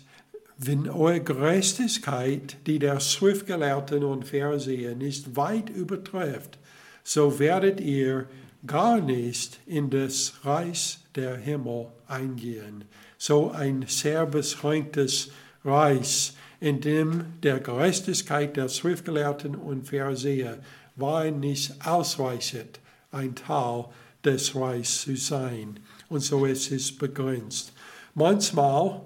wenn 0.57 0.89
eure 0.89 1.21
Gerechtigkeit, 1.21 2.57
die 2.67 2.79
der 2.79 2.99
Schriftgelehrten 2.99 4.05
und 4.05 4.25
Pharisäer 4.25 4.95
nicht 4.95 5.37
weit 5.37 5.69
übertrifft, 5.69 6.59
so 7.03 7.39
werdet 7.39 7.81
ihr 7.81 8.27
gar 8.67 9.01
nicht 9.01 9.61
in 9.67 9.91
das 9.91 10.33
Reich 10.45 10.99
der 11.15 11.37
Himmel 11.37 11.89
eingehen. 12.07 12.85
So 13.19 13.51
ein 13.51 13.85
sehr 13.87 14.25
beschränktes 14.25 15.31
Reich, 15.65 16.33
in 16.61 16.81
dem 16.81 17.25
der 17.43 17.61
Gerechtigkeit 17.61 18.57
der 18.57 18.71
Schriftgelehrten 18.71 19.55
und 19.55 19.89
Pharisäer 19.89 20.59
war 20.97 21.31
nicht 21.31 21.87
ausreichend, 21.87 22.81
ein 23.11 23.35
Teil 23.35 23.87
des 24.25 24.55
Reichs 24.55 25.03
zu 25.03 25.17
sein. 25.17 25.81
Und 26.09 26.21
so 26.21 26.45
ist 26.45 26.71
es 26.71 26.97
begrenzt. 26.97 27.73
Manchmal 28.15 29.01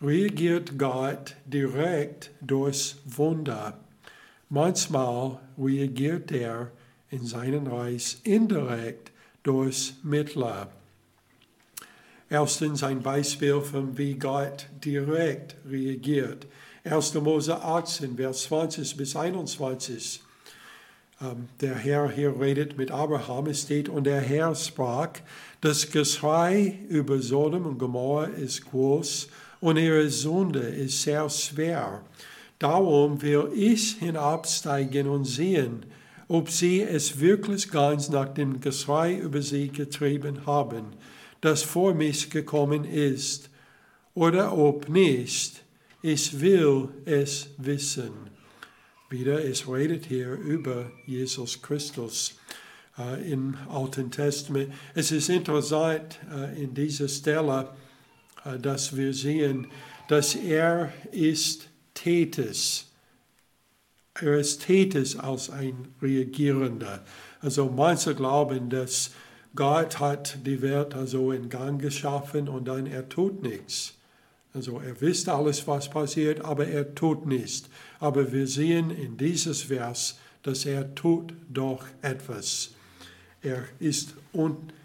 reagiert 0.00 0.78
Gott 0.78 1.36
direkt 1.46 2.30
durch 2.40 2.96
Wunder. 3.04 3.78
Manchmal 4.48 5.38
reagiert 5.58 6.30
er 6.32 6.70
in 7.10 7.26
seinem 7.26 7.66
Reich 7.66 8.18
indirekt 8.24 9.12
durch 9.42 9.94
Mittler. 10.02 10.70
Erstens 12.28 12.82
ein 12.82 13.02
Beispiel 13.02 13.60
von 13.60 13.96
wie 13.96 14.14
Gott 14.14 14.66
direkt 14.84 15.56
reagiert. 15.68 16.46
1. 16.84 17.14
Mose 17.14 17.62
18, 17.62 18.16
Vers 18.16 18.42
20 18.44 18.96
bis 18.96 19.14
21. 19.14 20.23
Ähm, 21.20 21.48
der 21.60 21.76
Herr 21.76 22.10
hier 22.10 22.40
redet 22.40 22.76
mit 22.76 22.90
Abraham, 22.90 23.46
es 23.46 23.62
steht, 23.62 23.88
und 23.88 24.04
der 24.04 24.20
Herr 24.20 24.54
sprach, 24.54 25.10
das 25.60 25.90
Geschrei 25.90 26.78
über 26.88 27.20
Sodom 27.20 27.66
und 27.66 27.78
Gomorra 27.78 28.24
ist 28.24 28.64
groß 28.70 29.28
und 29.60 29.76
ihre 29.76 30.08
Sünde 30.10 30.60
ist 30.60 31.02
sehr 31.02 31.28
schwer. 31.30 32.02
Darum 32.58 33.22
will 33.22 33.50
ich 33.54 33.96
hinabsteigen 33.96 35.08
und 35.08 35.24
sehen, 35.24 35.86
ob 36.28 36.50
sie 36.50 36.82
es 36.82 37.20
wirklich 37.20 37.70
ganz 37.70 38.08
nach 38.08 38.28
dem 38.28 38.60
Geschrei 38.60 39.14
über 39.14 39.42
sie 39.42 39.68
getrieben 39.68 40.46
haben, 40.46 40.94
das 41.40 41.62
vor 41.62 41.94
mich 41.94 42.30
gekommen 42.30 42.84
ist, 42.84 43.50
oder 44.14 44.56
ob 44.56 44.88
nicht. 44.88 45.62
Ich 46.02 46.40
will 46.40 46.88
es 47.04 47.48
wissen. 47.58 48.33
Wieder, 49.14 49.44
es 49.44 49.68
redet 49.68 50.06
hier 50.06 50.32
über 50.32 50.90
Jesus 51.06 51.62
Christus 51.62 52.34
äh, 52.98 53.30
im 53.30 53.56
Alten 53.70 54.10
Testament. 54.10 54.72
Es 54.92 55.12
ist 55.12 55.28
interessant 55.28 56.18
äh, 56.34 56.60
in 56.60 56.74
dieser 56.74 57.06
Stelle, 57.06 57.68
äh, 58.44 58.58
dass 58.58 58.96
wir 58.96 59.14
sehen, 59.14 59.68
dass 60.08 60.34
er 60.34 60.92
ist 61.12 61.68
Tätes. 61.94 62.90
Er 64.14 64.38
ist 64.38 64.62
Tätes 64.62 65.16
als 65.16 65.48
ein 65.48 65.94
Reagierender. 66.02 67.04
Also 67.40 67.66
manche 67.70 68.16
glauben, 68.16 68.68
dass 68.68 69.12
Gott 69.54 70.00
hat 70.00 70.38
die 70.44 70.60
Welt 70.60 70.92
also 70.96 71.30
in 71.30 71.48
Gang 71.48 71.80
geschaffen 71.80 72.48
und 72.48 72.66
dann 72.66 72.86
er 72.86 73.08
tut 73.08 73.44
nichts. 73.44 73.94
Also 74.54 74.78
er 74.78 75.00
wisst 75.00 75.28
alles, 75.28 75.66
was 75.66 75.90
passiert, 75.90 76.40
aber 76.44 76.68
er 76.68 76.94
tut 76.94 77.26
nichts. 77.26 77.68
Aber 77.98 78.32
wir 78.32 78.46
sehen 78.46 78.90
in 78.90 79.16
dieses 79.16 79.62
Vers, 79.62 80.16
dass 80.44 80.64
er 80.64 80.94
tut 80.94 81.34
doch 81.48 81.84
etwas. 82.02 82.70
Er 83.42 83.64
ist 83.80 84.14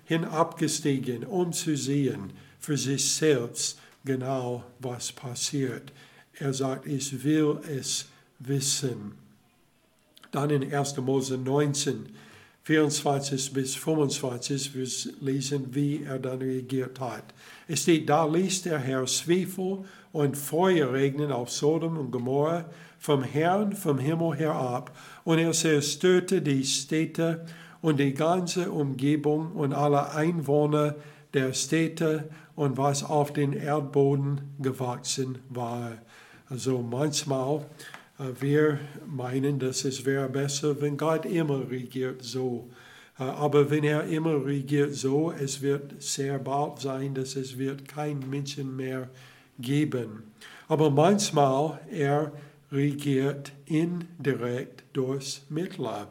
hinabgestiegen, 0.05 1.23
um 1.23 1.53
zu 1.53 1.77
sehen, 1.77 2.33
für 2.59 2.77
sich 2.77 3.13
selbst 3.13 3.79
genau, 4.03 4.63
was 4.79 5.11
passiert. 5.11 5.93
Er 6.33 6.53
sagt, 6.53 6.87
ich 6.87 7.23
will 7.23 7.59
es 7.69 8.07
wissen. 8.39 9.13
Dann 10.31 10.49
in 10.49 10.73
1. 10.73 10.97
Mose 10.97 11.37
19, 11.37 12.09
24 12.69 13.51
bis 13.51 13.73
25, 13.73 14.75
wir 14.75 14.87
lesen, 15.21 15.73
wie 15.73 16.03
er 16.03 16.19
dann 16.19 16.37
reagiert 16.37 16.99
hat. 16.99 17.23
Es 17.67 17.81
steht, 17.81 18.07
da 18.07 18.25
ließ 18.25 18.61
der 18.61 18.77
Herr 18.77 19.07
Zweifel 19.07 19.85
und 20.11 20.37
Feuer 20.37 20.93
regnen 20.93 21.31
auf 21.31 21.49
Sodom 21.49 21.97
und 21.97 22.11
Gomorra 22.11 22.65
vom 22.99 23.23
Herrn 23.23 23.73
vom 23.73 23.97
Himmel 23.97 24.35
herab, 24.35 24.95
und 25.23 25.39
er 25.39 25.51
zerstörte 25.51 26.43
die 26.43 26.63
Städte 26.63 27.43
und 27.81 27.99
die 27.99 28.13
ganze 28.13 28.71
Umgebung 28.71 29.53
und 29.53 29.73
alle 29.73 30.11
Einwohner 30.11 30.93
der 31.33 31.53
Städte 31.53 32.29
und 32.55 32.77
was 32.77 33.03
auf 33.03 33.33
den 33.33 33.53
Erdboden 33.53 34.41
gewachsen 34.59 35.39
war. 35.49 35.93
Also 36.47 36.83
manchmal 36.83 37.65
wir 38.39 38.79
meinen, 39.07 39.59
dass 39.59 39.85
es 39.85 40.05
wäre 40.05 40.27
besser, 40.29 40.79
wenn 40.81 40.97
Gott 40.97 41.25
immer 41.25 41.69
regiert 41.69 42.21
so. 42.21 42.69
Äh, 43.17 43.23
aber 43.23 43.69
wenn 43.69 43.83
er 43.83 44.03
immer 44.05 44.45
regiert 44.45 44.93
so, 44.93 45.31
es 45.31 45.61
wird 45.61 46.01
sehr 46.01 46.39
bald 46.39 46.79
sein, 46.79 47.13
dass 47.13 47.35
es 47.35 47.57
wird 47.57 47.87
kein 47.87 48.19
Menschen 48.29 48.75
mehr 48.75 49.09
geben. 49.57 50.23
Aber 50.67 50.89
manchmal 50.89 51.79
er 51.91 52.31
regiert 52.71 53.51
indirekt 53.65 54.83
durch 54.93 55.41
Mittler. 55.49 56.07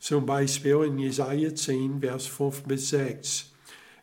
Zum 0.00 0.26
Beispiel 0.26 0.84
in 0.86 0.98
Jesaja 0.98 1.54
10, 1.54 2.00
Vers 2.00 2.26
5 2.26 2.62
bis 2.64 2.90
6. 2.90 3.52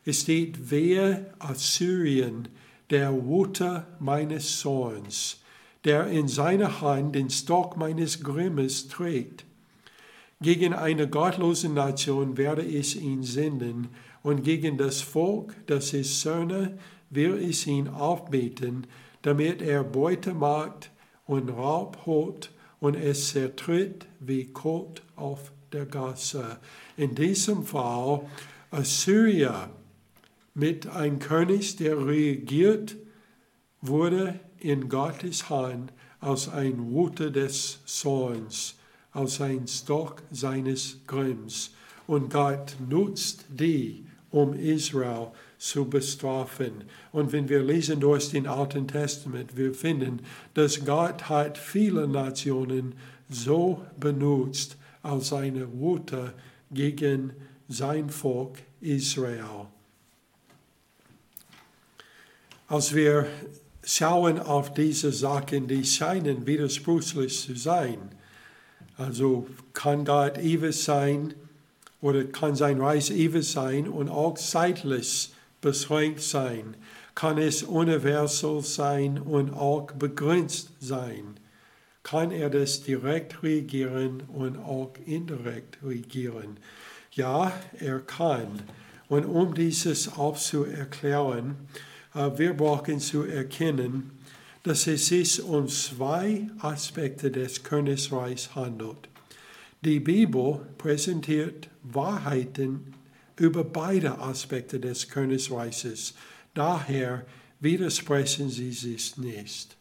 Es 0.06 0.22
steht, 0.22 0.70
wer 0.70 1.34
Assyrien, 1.40 2.48
der 2.90 3.12
Wutter 3.26 3.88
meines 4.00 4.60
Zorns, 4.60 5.42
der 5.86 6.08
in 6.08 6.28
seiner 6.28 6.82
Hand 6.82 7.16
den 7.16 7.30
Stock 7.30 7.78
meines 7.78 8.24
Grimmes 8.24 8.88
trägt. 8.88 9.46
Gegen 10.42 10.74
eine 10.74 11.08
gottlose 11.08 11.70
Nation 11.70 12.38
werde 12.38 12.64
ich 12.64 13.02
ihn 13.02 13.24
senden, 13.24 13.90
und 14.22 14.44
gegen 14.44 14.78
das 14.78 15.02
Volk, 15.02 15.56
das 15.68 15.94
es 15.94 16.22
söhne, 16.22 16.80
will 17.12 17.38
ich 17.38 17.68
ihn 17.68 17.88
aufbeten, 17.88 18.88
damit 19.22 19.62
er 19.62 19.84
Beute 19.84 20.34
macht 20.34 20.90
und 21.28 21.50
Raub 21.50 22.06
holt 22.08 22.52
und 22.80 22.96
es 22.96 23.30
zertritt 23.30 24.08
wie 24.20 24.46
Kot 24.46 25.04
auf 25.16 25.52
der 25.72 25.86
Gasse. 25.86 26.58
In 26.98 27.14
diesem 27.14 27.64
Fall 27.64 28.22
Assyria 28.72 29.70
mit 30.56 30.88
einem 30.88 31.20
König, 31.20 31.76
der 31.76 32.06
regiert 32.06 32.96
wurde 33.82 34.40
in 34.66 34.90
Gottes 34.90 35.48
Hand 35.50 35.94
als 36.20 36.50
ein 36.50 36.92
Wuter 36.92 37.30
des 37.30 37.80
Zorns, 37.86 38.76
als 39.12 39.40
ein 39.40 39.68
Stock 39.68 40.24
seines 40.32 40.98
Grimms. 41.06 41.72
Und 42.08 42.32
Gott 42.32 42.76
nutzt 42.90 43.46
die, 43.50 44.06
um 44.32 44.54
Israel 44.56 45.28
zu 45.60 45.86
bestrafen. 45.86 46.84
Und 47.12 47.32
wenn 47.32 47.48
wir 47.48 47.62
lesen 47.62 48.00
durch 48.00 48.32
den 48.32 48.48
Alten 48.48 48.88
Testament, 48.88 49.56
wir 49.56 49.74
finden, 49.74 50.22
dass 50.56 50.84
Gott 50.84 51.30
hat 51.30 51.60
viele 51.60 52.08
Nationen 52.08 52.96
so 53.30 53.86
benutzt 54.00 54.78
als 55.04 55.32
eine 55.32 55.80
Wutter 55.80 56.34
gegen 56.72 57.34
sein 57.68 58.10
Volk 58.10 58.58
Israel. 58.82 59.68
Als 62.68 62.96
wir 62.96 63.28
schauen 63.86 64.40
auf 64.40 64.74
diese 64.74 65.12
Sachen, 65.12 65.68
die 65.68 65.86
scheinen 65.86 66.46
widersprüchlich 66.46 67.40
zu 67.40 67.56
sein. 67.56 68.00
Also 68.98 69.48
kann 69.74 70.06
Gott 70.06 70.38
ewig 70.38 70.76
sein 70.76 71.34
oder 72.02 72.24
kann 72.24 72.56
sein 72.56 72.82
Reich 72.82 73.12
ewig 73.12 73.48
sein 73.48 73.88
und 73.88 74.10
auch 74.10 74.36
zeitlich 74.36 75.34
beschränkt 75.62 76.22
sein. 76.22 76.76
Kann 77.14 77.38
es 77.38 77.64
universal 77.64 78.62
sein 78.62 79.20
und 79.20 79.54
auch 79.54 79.92
begrenzt 79.92 80.72
sein. 80.80 81.40
Kann 82.04 82.32
er 82.32 82.50
das 82.50 82.84
direkt 82.84 83.42
regieren 83.42 84.24
und 84.28 84.58
auch 84.58 84.94
indirekt 85.06 85.78
regieren? 85.84 86.58
Ja, 87.12 87.52
er 87.80 88.00
kann. 88.00 88.62
Und 89.08 89.26
um 89.26 89.54
dieses 89.54 90.18
auch 90.18 90.38
zu 90.38 90.66
erklären, 90.66 91.56
wir 92.16 92.54
brauchen 92.54 93.00
zu 93.00 93.24
erkennen, 93.24 94.12
dass 94.64 94.88
es 94.88 95.08
sich 95.08 95.44
um 95.44 95.68
zwei 95.68 96.48
Aspekte 96.60 97.30
des 97.30 97.62
Königreichs 97.62 98.56
handelt. 98.56 99.10
Die 99.84 100.00
Bibel 100.00 100.66
präsentiert 100.78 101.70
Wahrheiten 101.84 102.94
über 103.38 103.64
beide 103.64 104.18
Aspekte 104.18 104.80
des 104.80 105.10
Königreiches. 105.10 106.16
Daher 106.54 107.26
widersprechen 107.60 108.50
sie 108.50 108.72
sich 108.72 109.18
nicht. 109.18 109.76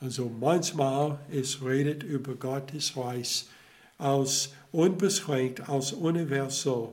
Also 0.00 0.30
manchmal 0.40 1.18
es 1.32 1.64
redet 1.64 2.02
über 2.02 2.34
Gottes 2.34 2.96
Reich 2.96 3.46
als 3.96 4.50
unbeschränkt, 4.70 5.68
als 5.68 5.92
universal 5.92 6.90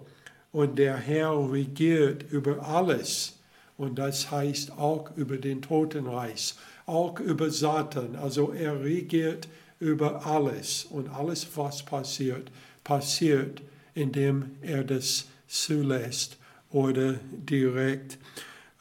und 0.51 0.79
der 0.79 0.97
Herr 0.97 1.51
regiert 1.51 2.23
über 2.31 2.65
alles 2.65 3.34
und 3.77 3.95
das 3.99 4.31
heißt 4.31 4.77
auch 4.77 5.15
über 5.17 5.37
den 5.37 5.61
Totenreich, 5.61 6.55
auch 6.85 7.19
über 7.19 7.49
Satan. 7.51 8.15
Also 8.15 8.51
er 8.51 8.81
regiert 8.81 9.47
über 9.79 10.25
alles. 10.25 10.85
Und 10.85 11.09
alles, 11.09 11.47
was 11.55 11.83
passiert, 11.83 12.51
passiert, 12.83 13.61
indem 13.93 14.51
er 14.61 14.83
das 14.83 15.25
zulässt 15.47 16.37
oder 16.71 17.13
direkt 17.31 18.17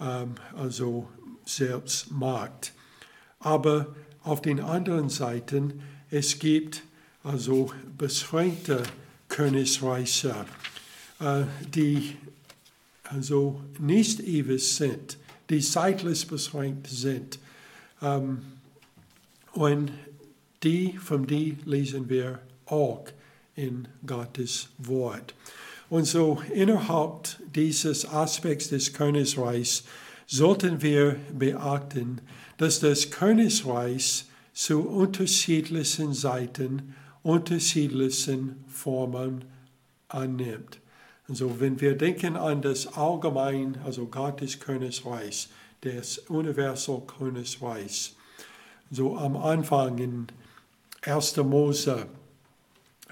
ähm, 0.00 0.34
also 0.56 1.08
selbst 1.44 2.10
macht. 2.10 2.72
Aber 3.40 3.94
auf 4.22 4.40
den 4.40 4.60
anderen 4.60 5.08
Seiten, 5.08 5.82
es 6.10 6.38
gibt 6.38 6.82
also 7.22 7.70
beschränkte 7.96 8.82
Königreiche, 9.28 10.34
äh, 11.20 11.42
die 11.68 12.16
also 13.04 13.60
nicht 13.78 14.20
ewig 14.20 14.66
sind, 14.66 15.18
die 15.50 15.60
zeitlich 15.60 16.26
beschränkt 16.26 16.86
sind. 16.88 17.38
Ähm, 18.02 18.42
und 19.52 19.92
die, 20.62 20.94
von 20.98 21.26
die 21.26 21.58
lesen 21.64 22.08
wir 22.08 22.40
auch 22.66 23.04
in 23.54 23.86
Gottes 24.06 24.68
Wort. 24.78 25.34
Und 25.90 26.06
so 26.06 26.42
innerhalb 26.52 27.38
dieses 27.54 28.08
Aspekts 28.08 28.68
des 28.68 28.92
Königreichs 28.92 29.84
sollten 30.26 30.82
wir 30.82 31.16
beachten, 31.32 32.20
dass 32.56 32.80
das 32.80 33.10
Königreich 33.10 34.24
zu 34.52 34.80
unterschiedlichen 34.80 36.14
Seiten 36.14 36.94
unterschiedlichen 37.22 38.64
Formen 38.68 39.44
annimmt. 40.08 40.78
Also 41.28 41.58
wenn 41.60 41.80
wir 41.80 41.96
denken 41.96 42.36
an 42.36 42.60
das 42.60 42.86
Allgemein, 42.96 43.78
also 43.84 44.06
Gottes 44.06 44.60
Königreich, 44.60 45.48
das 45.80 46.18
Universal 46.18 47.02
Königreich, 47.06 48.14
so 48.90 49.16
am 49.16 49.36
Anfang 49.36 49.98
in 49.98 50.26
1. 51.02 51.36
Mose, 51.38 52.06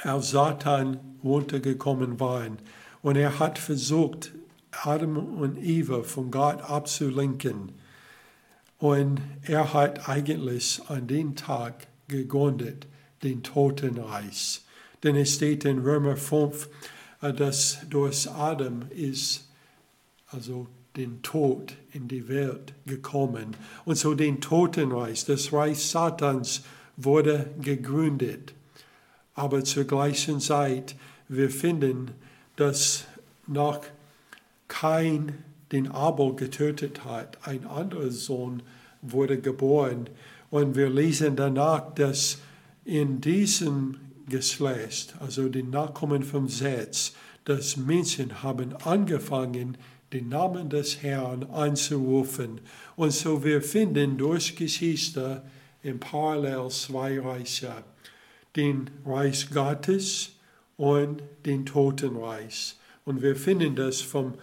als 0.02 0.30
Satan 0.30 0.98
runtergekommen 1.22 2.18
war 2.20 2.46
und 3.02 3.16
er 3.16 3.38
hat 3.38 3.58
versucht, 3.58 4.32
Adam 4.72 5.16
und 5.16 5.58
Eva 5.58 6.02
von 6.02 6.30
Gott 6.30 6.62
abzulenken. 6.62 7.72
Und 8.78 9.20
er 9.42 9.74
hat 9.74 10.08
eigentlich 10.08 10.80
an 10.88 11.06
den 11.06 11.36
Tag 11.36 11.86
gegründet, 12.08 12.86
den 13.22 13.42
Totenreich. 13.42 14.62
Denn 15.02 15.14
es 15.14 15.34
steht 15.34 15.64
in 15.64 15.80
Römer 15.80 16.16
5, 16.16 16.68
dass 17.30 17.78
durch 17.88 18.28
Adam 18.28 18.82
ist 18.90 19.48
also 20.28 20.66
den 20.96 21.22
Tod 21.22 21.74
in 21.92 22.08
die 22.08 22.28
Welt 22.28 22.74
gekommen. 22.86 23.56
Und 23.84 23.96
so 23.96 24.14
den 24.14 24.40
Totenreich, 24.40 25.24
das 25.24 25.52
Reich 25.52 25.78
Satans 25.78 26.62
wurde 26.96 27.50
gegründet. 27.60 28.54
Aber 29.34 29.64
zur 29.64 29.84
gleichen 29.84 30.40
Zeit, 30.40 30.96
wir 31.28 31.50
finden, 31.50 32.10
dass 32.56 33.04
noch 33.46 33.82
kein 34.68 35.38
den 35.70 35.90
Abel 35.90 36.34
getötet 36.34 37.04
hat, 37.04 37.38
ein 37.46 37.66
anderer 37.66 38.10
Sohn 38.10 38.62
wurde 39.00 39.40
geboren. 39.40 40.08
Und 40.50 40.76
wir 40.76 40.90
lesen 40.90 41.34
danach, 41.34 41.94
dass 41.94 42.38
in 42.84 43.20
diesem 43.22 43.96
Geschlecht, 44.26 45.14
also 45.20 45.48
die 45.48 45.62
Nachkommen 45.62 46.22
vom 46.22 46.48
Setz, 46.48 47.14
dass 47.44 47.76
Menschen 47.76 48.42
haben 48.42 48.74
angefangen, 48.84 49.76
den 50.12 50.28
Namen 50.28 50.68
des 50.68 51.02
Herrn 51.02 51.44
anzurufen. 51.44 52.60
Und 52.96 53.12
so 53.12 53.44
wir 53.44 53.62
finden 53.62 54.18
durch 54.18 54.56
Geschichte 54.56 55.42
im 55.82 55.98
Parallel 55.98 56.68
zwei 56.70 57.18
Reiche, 57.20 57.72
den 58.56 58.90
Reich 59.04 59.50
Gottes 59.50 60.32
und 60.76 61.22
den 61.46 61.66
Totenreich. 61.66 62.76
Und 63.04 63.22
wir 63.22 63.34
finden 63.34 63.74
das 63.74 64.00
vom, 64.00 64.34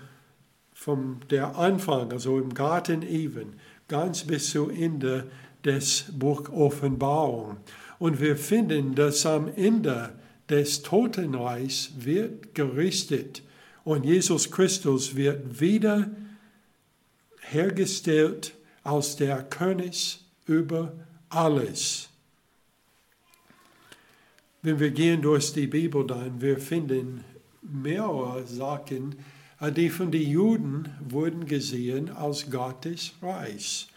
vom 0.74 1.22
der 1.30 1.56
Anfang, 1.56 2.12
also 2.12 2.40
im 2.40 2.54
Garten 2.54 3.04
Eden, 3.04 3.60
ganz 3.88 4.24
bis 4.24 4.52
zu 4.52 4.70
Ende 4.70 5.30
des 5.64 6.06
Buch 6.12 6.50
Offenbarung. 6.50 7.58
Und 8.00 8.22
wir 8.22 8.38
finden, 8.38 8.96
dass 8.96 9.26
am 9.26 9.52
Ende 9.56 10.14
des 10.50 10.82
Totenreichs 10.82 11.92
wird 12.00 12.56
gerichtet 12.56 13.44
und 13.84 14.06
Jesus 14.06 14.50
Christus 14.50 15.16
wird 15.16 15.60
wieder 15.60 16.10
hergestellt 17.42 18.54
als 18.84 19.16
der 19.16 19.44
König 19.44 20.20
über 20.46 20.94
alles. 21.30 22.10
Wenn 24.62 24.80
wir 24.80 24.92
gehen 24.92 25.22
durch 25.22 25.54
die 25.54 25.68
Bibel 25.68 26.06
dann, 26.06 26.42
wir 26.42 26.58
finden 26.58 27.24
mehrere 27.62 28.46
Sachen, 28.46 29.16
äh, 29.60 29.72
die 29.72 29.90
von 29.90 30.12
den 30.12 30.30
Juden 30.30 30.90
wurden 31.08 31.46
gesehen 31.46 32.10
als 32.10 32.50
Gottes 32.50 33.14
Reich. 33.22 33.88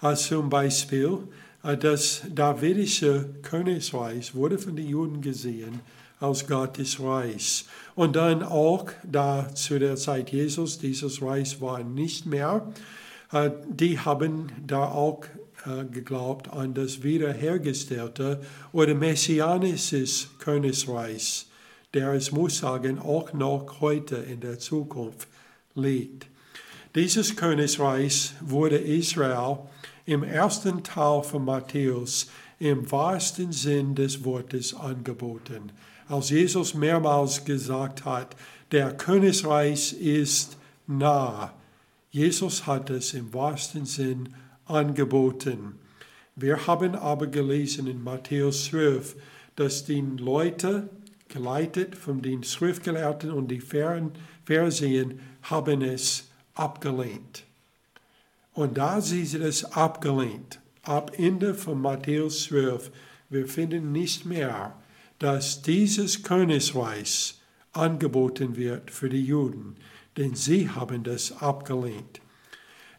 Als 0.00 0.26
zum 0.26 0.48
Beispiel 0.48 1.06
äh, 1.08 1.39
das 1.62 2.22
davidische 2.34 3.28
Königreich 3.42 4.34
wurde 4.34 4.58
von 4.58 4.76
den 4.76 4.88
Juden 4.88 5.20
gesehen 5.20 5.80
als 6.18 6.46
Gottes 6.46 7.00
Reich. 7.00 7.66
Und 7.94 8.16
dann 8.16 8.42
auch, 8.42 8.86
da 9.02 9.54
zu 9.54 9.78
der 9.78 9.96
Zeit 9.96 10.30
Jesus 10.30 10.78
dieses 10.78 11.20
Reich 11.22 11.60
war 11.60 11.82
nicht 11.82 12.26
mehr, 12.26 12.72
äh, 13.32 13.50
die 13.68 13.98
haben 13.98 14.50
da 14.66 14.84
auch 14.84 15.24
geglaubt 15.92 16.50
an 16.50 16.72
das 16.72 17.02
wiederhergestellte 17.02 18.40
oder 18.72 18.94
messianisches 18.94 20.30
Königreich 20.38 21.46
der 21.94 22.12
es 22.12 22.30
muss 22.30 22.58
sagen, 22.58 22.98
auch 22.98 23.32
noch 23.32 23.80
heute 23.80 24.16
in 24.16 24.40
der 24.40 24.58
Zukunft 24.58 25.28
liegt. 25.74 26.26
Dieses 26.94 27.36
Königreich 27.36 28.32
wurde 28.40 28.76
Israel 28.78 29.58
im 30.10 30.24
ersten 30.24 30.82
Teil 30.82 31.22
von 31.22 31.44
Matthäus 31.44 32.26
im 32.58 32.90
wahrsten 32.90 33.52
Sinn 33.52 33.94
des 33.94 34.24
Wortes 34.24 34.74
angeboten. 34.74 35.70
Als 36.08 36.30
Jesus 36.30 36.74
mehrmals 36.74 37.44
gesagt 37.44 38.04
hat, 38.04 38.34
der 38.72 38.92
Königreich 38.96 39.92
ist 39.92 40.58
nah. 40.88 41.54
Jesus 42.10 42.66
hat 42.66 42.90
es 42.90 43.14
im 43.14 43.32
wahrsten 43.32 43.86
Sinn 43.86 44.30
angeboten. 44.64 45.78
Wir 46.34 46.66
haben 46.66 46.96
aber 46.96 47.28
gelesen 47.28 47.86
in 47.86 48.02
Matthäus 48.02 48.64
12, 48.64 49.14
dass 49.54 49.84
die 49.84 50.00
Leute 50.00 50.90
geleitet 51.28 51.94
von 51.94 52.20
den 52.20 52.42
Schriftgelehrten 52.42 53.30
und 53.30 53.46
die 53.46 53.60
Pharisäern, 53.60 55.20
haben 55.42 55.82
es 55.82 56.28
abgelehnt. 56.54 57.44
Und 58.52 58.78
da 58.78 59.00
sie 59.00 59.22
es 59.22 59.64
abgelehnt, 59.64 60.60
ab 60.82 61.12
Ende 61.16 61.54
von 61.54 61.80
Matthäus 61.80 62.44
12, 62.44 62.90
wir 63.28 63.46
finden 63.46 63.92
nicht 63.92 64.24
mehr, 64.26 64.76
dass 65.18 65.62
dieses 65.62 66.22
Königreich 66.22 67.40
angeboten 67.72 68.56
wird 68.56 68.90
für 68.90 69.08
die 69.08 69.24
Juden, 69.24 69.76
denn 70.16 70.34
sie 70.34 70.68
haben 70.68 71.04
das 71.04 71.40
abgelehnt. 71.40 72.20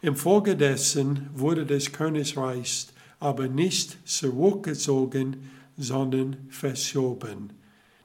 Infolgedessen 0.02 1.30
wurde 1.34 1.66
das 1.66 1.92
Königreich 1.92 2.88
aber 3.20 3.48
nicht 3.48 3.98
zurückgezogen, 4.08 5.52
sondern 5.78 6.38
verschoben. 6.50 7.54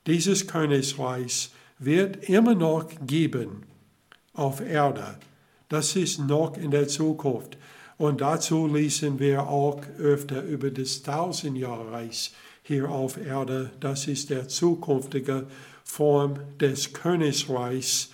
Dieses 0.07 0.47
Königreich 0.47 1.51
wird 1.79 2.29
immer 2.29 2.55
noch 2.55 2.91
geben 3.07 3.63
auf 4.35 4.61
Erde. 4.61 5.19
Das 5.69 5.97
ist 5.97 6.19
noch 6.21 6.57
in 6.57 6.71
der 6.71 6.89
Zukunft. 6.89 7.59
Und 7.99 8.21
dazu 8.21 8.67
lesen 8.67 9.19
wir 9.19 9.49
auch 9.49 9.81
öfter 9.99 10.43
über 10.43 10.71
das 10.71 11.03
Tausendjahrreich 11.03 12.33
hier 12.63 12.91
auf 12.91 13.17
Erde. 13.17 13.71
Das 13.81 14.07
ist 14.07 14.31
der 14.31 14.49
zukünftige 14.49 15.47
Form 15.85 16.35
des 16.59 16.93
Königreichs, 16.93 18.11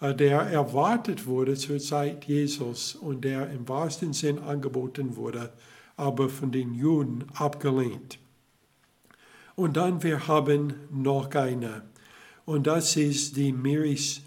äh, 0.00 0.14
der 0.14 0.40
erwartet 0.40 1.26
wurde 1.26 1.54
zur 1.54 1.78
Zeit 1.78 2.24
Jesus 2.24 2.94
und 2.96 3.22
der 3.24 3.50
im 3.50 3.68
wahrsten 3.68 4.12
Sinn 4.12 4.38
angeboten 4.40 5.16
wurde, 5.16 5.52
aber 5.96 6.28
von 6.28 6.50
den 6.50 6.74
Juden 6.74 7.24
abgelehnt. 7.34 8.18
Und 9.54 9.76
dann 9.76 10.02
wir 10.02 10.26
haben 10.26 10.74
noch 10.90 11.30
eine. 11.34 11.82
Und 12.44 12.66
das 12.66 12.96
ist 12.96 13.36
die 13.36 13.52
Miris, 13.52 14.20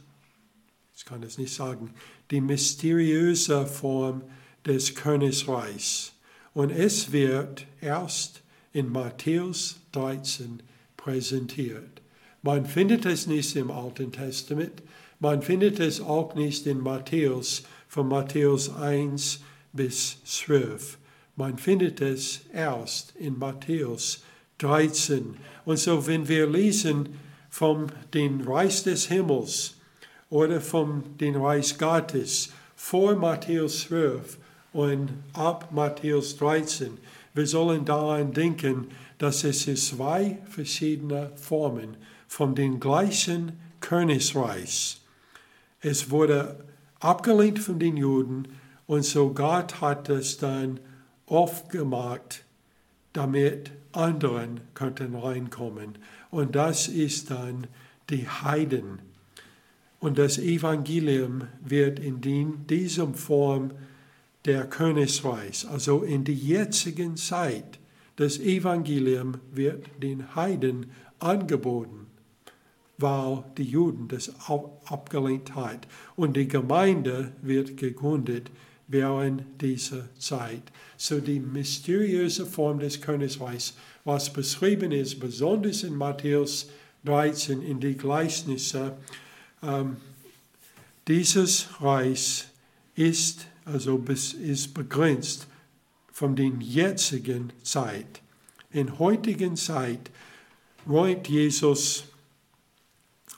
ich 0.96 1.04
kann 1.04 1.22
es 1.24 1.38
nicht 1.38 1.54
sagen, 1.54 1.94
die 2.32 2.42
mysteriöse 2.42 3.66
Form 3.66 4.24
des 4.66 4.96
Königreichs. 4.96 6.14
Und 6.54 6.72
es 6.72 7.12
wird 7.12 7.66
erst 7.82 8.42
in 8.74 8.92
Matthäus 8.92 9.78
13 9.92 10.62
präsentiert. 10.98 12.02
Man 12.42 12.66
findet 12.66 13.06
es 13.06 13.28
nicht 13.28 13.56
im 13.56 13.72
Alten 13.72 14.12
Testament, 14.12 14.82
man 15.20 15.42
findet 15.42 15.80
es 15.80 16.02
auch 16.02 16.36
nicht 16.36 16.66
in 16.68 16.80
Matthäus, 16.80 17.64
von 17.88 18.10
Matthäus 18.10 18.76
1 18.76 19.40
bis 19.72 20.18
12. 20.26 20.98
Man 21.38 21.58
findet 21.58 22.02
es 22.02 22.42
erst 22.54 23.16
in 23.16 23.40
Matthäus 23.40 24.24
13. 24.58 25.38
Und 25.64 25.78
so, 25.78 26.06
wenn 26.06 26.28
wir 26.28 26.46
lesen 26.48 27.18
vom 27.50 27.88
den 28.14 28.42
Reich 28.42 28.84
des 28.84 29.08
Himmels 29.08 29.75
oder 30.36 30.60
vom 30.60 31.18
den 31.18 31.38
Reich 31.38 31.78
Gottes 31.78 32.50
vor 32.76 33.16
Matthäus 33.16 33.84
12 33.84 34.38
und 34.74 35.14
ab 35.32 35.70
Matthäus 35.72 36.36
13, 36.36 36.98
wir 37.34 37.48
sollen 37.48 37.86
daran 37.86 38.34
denken, 38.34 38.88
dass 39.18 39.46
es 39.46 39.64
zwei 39.88 40.38
verschiedene 40.50 41.32
Formen 41.38 41.96
von 42.28 42.54
dem 42.54 42.82
gleichen 42.82 43.54
Königreich. 43.80 45.00
Es 45.80 46.10
wurde 46.10 46.66
abgelehnt 47.00 47.60
von 47.60 47.80
den 47.80 47.96
Juden 47.96 48.50
und 48.88 49.06
so 49.06 49.30
Gott 49.30 49.80
hat 49.80 50.10
es 50.10 50.38
dann 50.38 50.82
aufgemacht, 51.28 52.44
damit 53.14 53.72
anderen 53.94 54.60
könnten 54.74 55.16
reinkommen. 55.16 55.98
Und 56.30 56.58
das 56.58 56.90
ist 56.90 57.32
dann 57.32 57.68
die 58.10 58.28
Heiden. 58.28 59.15
Und 60.06 60.20
das 60.20 60.38
Evangelium 60.38 61.48
wird 61.68 61.98
in 61.98 62.22
diesem 62.68 63.16
Form 63.16 63.72
der 64.46 64.66
Königreich, 64.66 65.68
also 65.68 66.04
in 66.04 66.24
der 66.24 66.36
jetzigen 66.36 67.18
Zeit, 67.18 67.80
das 68.16 68.38
Evangelium 68.38 69.38
wird 69.52 69.88
den 70.04 70.36
Heiden 70.36 70.92
angeboten, 71.18 72.06
weil 73.00 73.46
die 73.58 73.64
Juden 73.64 74.08
das 74.08 74.32
abgelehnt 74.86 75.56
hat. 75.56 75.88
Und 76.16 76.38
die 76.38 76.48
Gemeinde 76.48 77.32
wird 77.42 77.76
gegründet 77.76 78.52
während 78.88 79.60
dieser 79.60 80.08
Zeit. 80.20 80.72
So 80.98 81.20
die 81.20 81.40
mysteriöse 81.40 82.46
Form 82.46 82.78
des 82.78 83.02
Königreichs, 83.02 83.74
was 84.04 84.32
beschrieben 84.32 84.92
ist, 84.92 85.20
besonders 85.20 85.82
in 85.82 85.96
Matthäus 85.96 86.70
13 87.06 87.64
in 87.64 87.80
die 87.80 87.98
Gleichnisse, 87.98 88.98
ähm, 89.66 89.98
dieses 91.08 91.68
Reich 91.82 92.46
ist 92.96 93.48
also 93.66 93.98
ist 93.98 94.74
begrenzt 94.74 95.48
von 96.12 96.36
der 96.36 96.52
jetzigen 96.60 97.52
Zeit. 97.64 98.22
In 98.72 99.00
heutigen 99.00 99.58
Zeit 99.58 100.12
räumt 100.88 101.28
Jesus, 101.28 102.06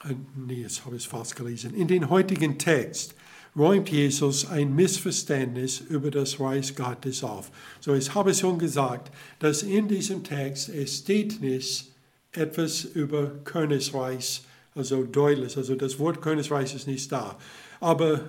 äh, 0.03 0.13
nee, 0.35 0.61
jetzt 0.61 0.85
habe 0.85 0.97
ich 0.97 1.03
es 1.03 1.07
fast 1.07 1.35
gelesen, 1.35 1.73
in 1.73 1.87
den 1.87 2.09
heutigen 2.09 2.59
Text 2.59 3.15
räumt 3.55 3.89
Jesus 3.89 4.45
ein 4.45 4.75
Missverständnis 4.75 5.79
über 5.79 6.11
das 6.11 6.39
Reich 6.39 6.75
Gottes 6.75 7.23
auf. 7.23 7.49
So, 7.79 7.95
ich 7.95 8.13
habe 8.13 8.35
schon 8.35 8.59
gesagt, 8.59 9.11
dass 9.39 9.63
in 9.63 9.87
diesem 9.87 10.23
Text 10.23 10.69
es 10.69 10.97
steht 10.97 11.41
nicht 11.41 11.87
etwas 12.33 12.83
über 12.83 13.29
Königreich, 13.45 14.41
also 14.77 15.03
deutlich, 15.03 15.57
also 15.57 15.75
das 15.75 15.99
Wort 15.99 16.21
Königreich 16.21 16.73
ist 16.75 16.87
nicht 16.87 17.11
da. 17.11 17.37
Aber 17.79 18.21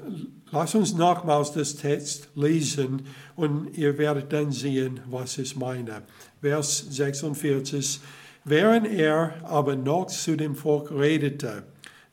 lass 0.50 0.74
uns 0.74 0.94
nochmals 0.94 1.52
das 1.52 1.76
Text 1.76 2.28
lesen 2.34 3.02
und 3.36 3.76
ihr 3.76 3.96
werdet 3.98 4.32
dann 4.32 4.52
sehen, 4.52 5.00
was 5.08 5.38
ich 5.38 5.56
meine. 5.56 6.02
Vers 6.40 6.86
46. 6.90 8.00
Während 8.44 8.86
er 8.86 9.34
aber 9.44 9.76
noch 9.76 10.06
zu 10.06 10.36
dem 10.36 10.54
Volk 10.54 10.90
redete, 10.90 11.64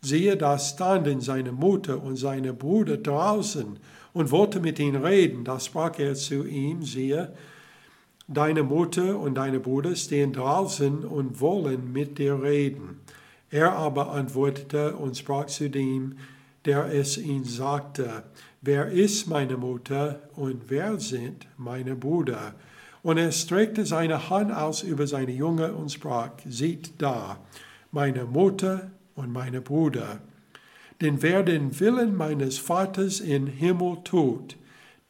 Siehe, 0.06 0.38
da 0.38 0.60
standen 0.60 1.20
seine 1.20 1.52
Mutter 1.52 2.04
und 2.04 2.16
seine 2.16 2.54
Brüder 2.54 2.98
draußen 2.98 3.80
und 4.14 4.32
wollte 4.32 4.60
mit 4.60 4.78
ihm 4.78 4.96
reden. 4.98 5.44
Da 5.44 5.60
sprach 5.60 5.98
er 5.98 6.14
zu 6.14 6.46
ihm, 6.46 6.84
siehe, 6.84 7.34
deine 8.28 8.62
Mutter 8.62 9.18
und 9.20 9.34
deine 9.34 9.60
Brüder 9.60 9.96
stehen 9.96 10.32
draußen 10.32 11.04
und 11.06 11.42
wollen 11.42 11.92
mit 11.92 12.20
dir 12.20 12.40
reden. 12.40 13.02
Er 13.56 13.72
aber 13.72 14.12
antwortete 14.12 14.98
und 14.98 15.18
sprach 15.18 15.46
zu 15.46 15.70
dem, 15.70 16.18
der 16.66 16.94
es 16.94 17.18
ihm 17.18 17.46
sagte, 17.46 18.24
wer 18.60 18.88
ist 18.88 19.28
meine 19.28 19.56
Mutter 19.56 20.20
und 20.36 20.64
wer 20.70 21.00
sind 21.00 21.48
meine 21.56 21.96
Brüder? 21.96 22.54
Und 23.02 23.18
er 23.18 23.32
streckte 23.32 23.86
seine 23.86 24.30
Hand 24.30 24.52
aus 24.52 24.84
über 24.84 25.08
seine 25.08 25.32
Junge 25.32 25.72
und 25.72 25.90
sprach, 25.90 26.32
sieht 26.46 27.02
da, 27.02 27.40
meine 27.94 28.26
Mutter 28.26 28.92
und 29.16 29.32
meine 29.32 29.62
Brüder. 29.62 30.20
Denn 31.00 31.22
wer 31.22 31.42
den 31.42 31.80
Willen 31.80 32.14
meines 32.14 32.58
Vaters 32.58 33.22
im 33.22 33.48
Himmel 33.48 34.00
tut, 34.04 34.58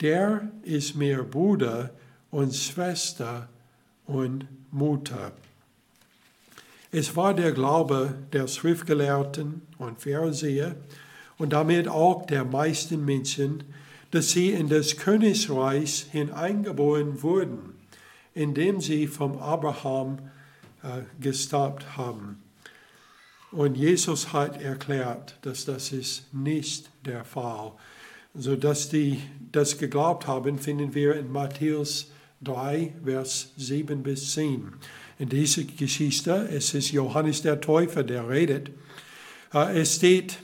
der 0.01 0.51
ist 0.61 0.95
mir 0.95 1.23
Bruder 1.23 1.89
und 2.29 2.53
Schwester 2.53 3.49
und 4.05 4.45
Mutter. 4.69 5.31
Es 6.97 7.17
war 7.17 7.33
der 7.33 7.51
Glaube 7.51 8.15
der 8.31 8.47
Schriftgelehrten 8.47 9.63
und 9.79 9.99
Pharisäer 10.01 10.77
und 11.37 11.51
damit 11.51 11.89
auch 11.89 12.25
der 12.25 12.45
meisten 12.45 13.03
Menschen, 13.03 13.65
dass 14.11 14.29
sie 14.29 14.51
in 14.51 14.69
das 14.69 14.95
Königreich 14.95 16.07
hineingeboren 16.13 17.21
wurden, 17.21 17.75
indem 18.33 18.79
sie 18.79 19.07
vom 19.07 19.37
Abraham 19.39 20.19
äh, 20.83 21.01
gestoppt 21.19 21.97
haben. 21.97 22.41
Und 23.51 23.75
Jesus 23.75 24.31
hat 24.31 24.61
erklärt, 24.61 25.37
dass 25.41 25.65
das 25.65 25.91
ist 25.91 26.33
nicht 26.33 26.89
der 27.05 27.25
Fall. 27.25 27.73
So 28.33 28.55
dass 28.55 28.87
die 28.87 29.19
das 29.51 29.77
geglaubt 29.77 30.27
haben, 30.27 30.59
finden 30.59 30.95
wir 30.95 31.17
in 31.17 31.29
Matthäus 31.29 32.09
3, 32.41 32.93
Vers 33.03 33.51
7 33.57 34.01
bis 34.01 34.31
10. 34.31 34.71
In 35.17 35.29
dieser 35.29 35.63
Geschichte, 35.63 36.49
es 36.51 36.73
ist 36.73 36.91
Johannes 36.91 37.41
der 37.41 37.61
Täufer, 37.61 38.03
der 38.03 38.27
redet. 38.27 38.71
Äh, 39.53 39.79
es 39.79 39.95
steht 39.95 40.39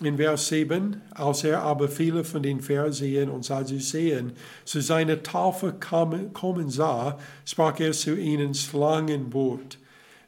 in 0.00 0.18
Vers 0.18 0.48
7, 0.48 1.00
als 1.10 1.42
er 1.42 1.62
aber 1.62 1.88
viele 1.88 2.22
von 2.22 2.42
den 2.42 2.60
Pharisäern 2.60 3.28
und 3.28 3.44
Sadduzäern 3.44 4.32
zu 4.64 4.80
seiner 4.80 5.22
Taufe 5.22 5.72
kommen 5.72 6.70
sah, 6.70 7.18
sprach 7.44 7.80
er 7.80 7.92
zu 7.92 8.16
ihnen 8.16 8.54
Schlangenwort. 8.54 9.78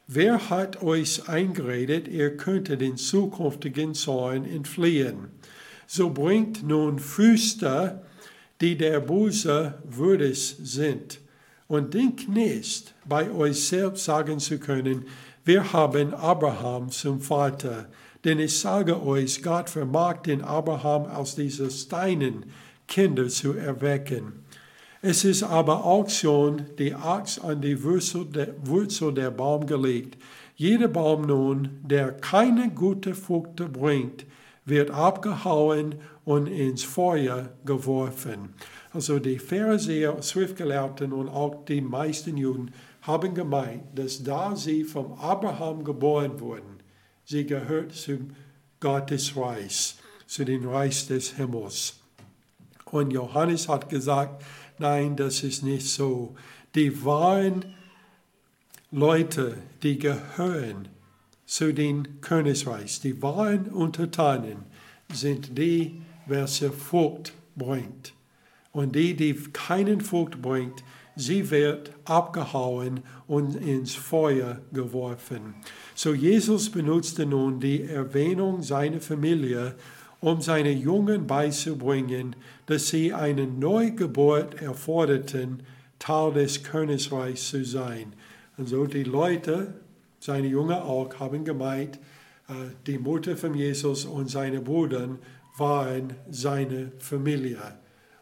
Wer 0.07 0.49
hat 0.49 0.81
euch 0.83 1.27
eingeredet, 1.29 2.07
ihr 2.07 2.35
könntet 2.35 2.81
den 2.81 2.97
zukünftigen 2.97 3.93
Zorn 3.93 4.45
entfliehen? 4.45 5.29
So 5.85 6.09
bringt 6.09 6.63
nun 6.63 6.99
Früchte, 6.99 8.01
die 8.59 8.77
der 8.77 8.99
Buße 8.99 9.75
würdig 9.85 10.57
sind. 10.61 11.19
Und 11.67 11.93
denkt 11.93 12.29
nicht, 12.29 12.93
bei 13.05 13.29
euch 13.31 13.67
selbst 13.67 14.05
sagen 14.05 14.39
zu 14.39 14.57
können, 14.57 15.05
wir 15.43 15.73
haben 15.73 16.13
Abraham 16.13 16.89
zum 16.89 17.21
Vater. 17.21 17.87
Denn 18.23 18.39
ich 18.39 18.59
sage 18.59 19.01
euch, 19.01 19.43
Gott 19.43 19.69
vermag 19.69 20.21
den 20.23 20.41
Abraham 20.41 21.05
aus 21.05 21.35
diesen 21.35 21.69
Steinen 21.69 22.45
Kinder 22.87 23.27
zu 23.27 23.53
erwecken. 23.53 24.43
Es 25.01 25.23
ist 25.23 25.43
aber 25.43 25.85
auch 25.85 26.09
schon 26.09 26.65
die 26.79 26.93
Axt 26.93 27.43
an 27.43 27.61
die 27.61 27.83
Wurzel 27.83 28.25
der, 28.25 28.53
Wurzel 28.63 29.13
der 29.13 29.31
Baum 29.31 29.67
gelegt. 29.67 30.17
Jeder 30.55 30.87
Baum 30.87 31.27
nun, 31.27 31.79
der 31.83 32.11
keine 32.11 32.69
gute 32.71 33.13
Früchte 33.13 33.69
bringt, 33.69 34.25
wird 34.65 34.89
abgehauen 34.91 35.95
und 36.25 36.47
ins 36.47 36.83
Feuer 36.83 37.49
geworfen. 37.63 38.53
Also 38.97 39.19
die 39.19 39.37
Pharisäer, 39.37 40.23
Schriftgelehrten 40.23 41.13
und 41.13 41.29
auch 41.29 41.65
die 41.65 41.81
meisten 41.81 42.35
Juden 42.35 42.71
haben 43.03 43.35
gemeint, 43.35 43.83
dass 43.93 44.23
da 44.23 44.55
sie 44.55 44.83
vom 44.83 45.13
Abraham 45.19 45.83
geboren 45.83 46.39
wurden, 46.39 46.79
sie 47.23 47.45
gehört 47.45 47.93
zum 47.93 48.31
Gottes 48.79 49.37
Reich, 49.37 49.97
zu 50.25 50.45
dem 50.45 50.67
Reich 50.67 51.05
des 51.05 51.35
Himmels. 51.35 51.99
Und 52.85 53.11
Johannes 53.11 53.69
hat 53.69 53.87
gesagt, 53.87 54.43
Nein, 54.79 55.15
das 55.15 55.43
ist 55.43 55.61
nicht 55.61 55.85
so. 55.85 56.33
Die 56.73 57.05
wahren 57.05 57.65
Leute, 58.89 59.59
die 59.83 59.99
gehören 59.99 60.87
zu 61.45 61.71
den 61.71 62.19
Königreich, 62.21 62.99
die 63.01 63.21
wahren 63.21 63.67
Untertanen, 63.67 64.65
sind 65.13 65.55
die, 65.55 66.01
welche 66.25 66.71
Frucht 66.71 67.33
bringt. 67.55 68.16
Und 68.77 68.93
die, 68.93 69.15
die 69.15 69.33
keinen 69.53 70.01
Frucht 70.01 70.39
bringt, 70.39 70.83
sie 71.15 71.49
wird 71.49 71.93
abgehauen 72.05 72.99
und 73.25 73.55
ins 73.55 73.95
Feuer 73.95 74.61
geworfen. 74.71 75.55
So 75.95 76.13
Jesus 76.13 76.69
benutzte 76.69 77.25
nun 77.25 77.59
die 77.59 77.81
Erwähnung 77.81 78.61
seiner 78.61 79.01
Familie, 79.01 79.73
um 80.19 80.41
seine 80.41 80.69
Jungen 80.69 81.25
beizubringen, 81.25 82.35
dass 82.67 82.89
sie 82.89 83.15
eine 83.15 83.47
Neugeburt 83.47 84.61
erforderten, 84.61 85.63
Teil 85.97 86.33
des 86.33 86.61
Königreichs 86.61 87.49
zu 87.49 87.65
sein. 87.65 88.13
Also 88.59 88.85
die 88.85 89.05
Leute, 89.05 89.73
seine 90.19 90.49
Jungen 90.49 90.77
auch, 90.77 91.19
haben 91.19 91.43
gemeint, 91.43 91.95
äh, 92.47 92.53
die 92.85 92.99
Mutter 92.99 93.35
von 93.37 93.55
Jesus 93.55 94.05
und 94.05 94.29
seine 94.29 94.61
Brüder 94.61 95.17
waren 95.57 96.13
seine 96.29 96.91
Familie. 96.99 97.57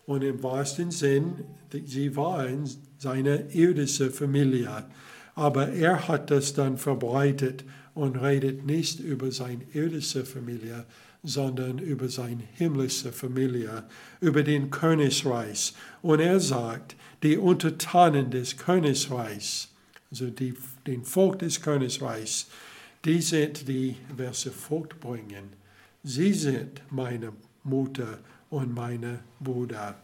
Und 0.05 0.23
im 0.23 0.43
wahrsten 0.43 0.91
Sinn, 0.91 1.43
sie 1.85 2.15
waren 2.15 2.69
seine 2.97 3.51
irdische 3.51 4.11
Familie. 4.11 4.85
Aber 5.33 5.69
er 5.69 6.07
hat 6.07 6.31
das 6.31 6.53
dann 6.53 6.77
verbreitet 6.77 7.65
und 7.93 8.17
redet 8.17 8.65
nicht 8.65 8.99
über 8.99 9.31
seine 9.31 9.63
irdische 9.73 10.25
Familie, 10.25 10.85
sondern 11.23 11.79
über 11.79 12.07
seine 12.07 12.43
himmlische 12.53 13.11
Familie, 13.11 13.83
über 14.21 14.43
den 14.43 14.69
Königreich. 14.69 15.73
Und 16.01 16.19
er 16.19 16.39
sagt, 16.39 16.95
die 17.23 17.37
Untertanen 17.37 18.29
des 18.29 18.57
Königreichs, 18.57 19.69
also 20.11 20.29
die, 20.29 20.53
den 20.85 21.03
Volk 21.03 21.39
des 21.39 21.61
Königreichs, 21.61 22.47
die 23.03 23.21
sind 23.21 23.67
die, 23.67 23.95
welche 24.15 24.51
Frucht 24.51 24.99
bringen. 24.99 25.53
Sie 26.03 26.33
sind 26.33 26.81
meine 26.91 27.33
Mutter 27.63 28.19
und 28.49 28.73
meine 28.73 29.19
Bruder. 29.39 29.95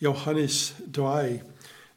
Johannes 0.00 0.74
3, 0.92 1.42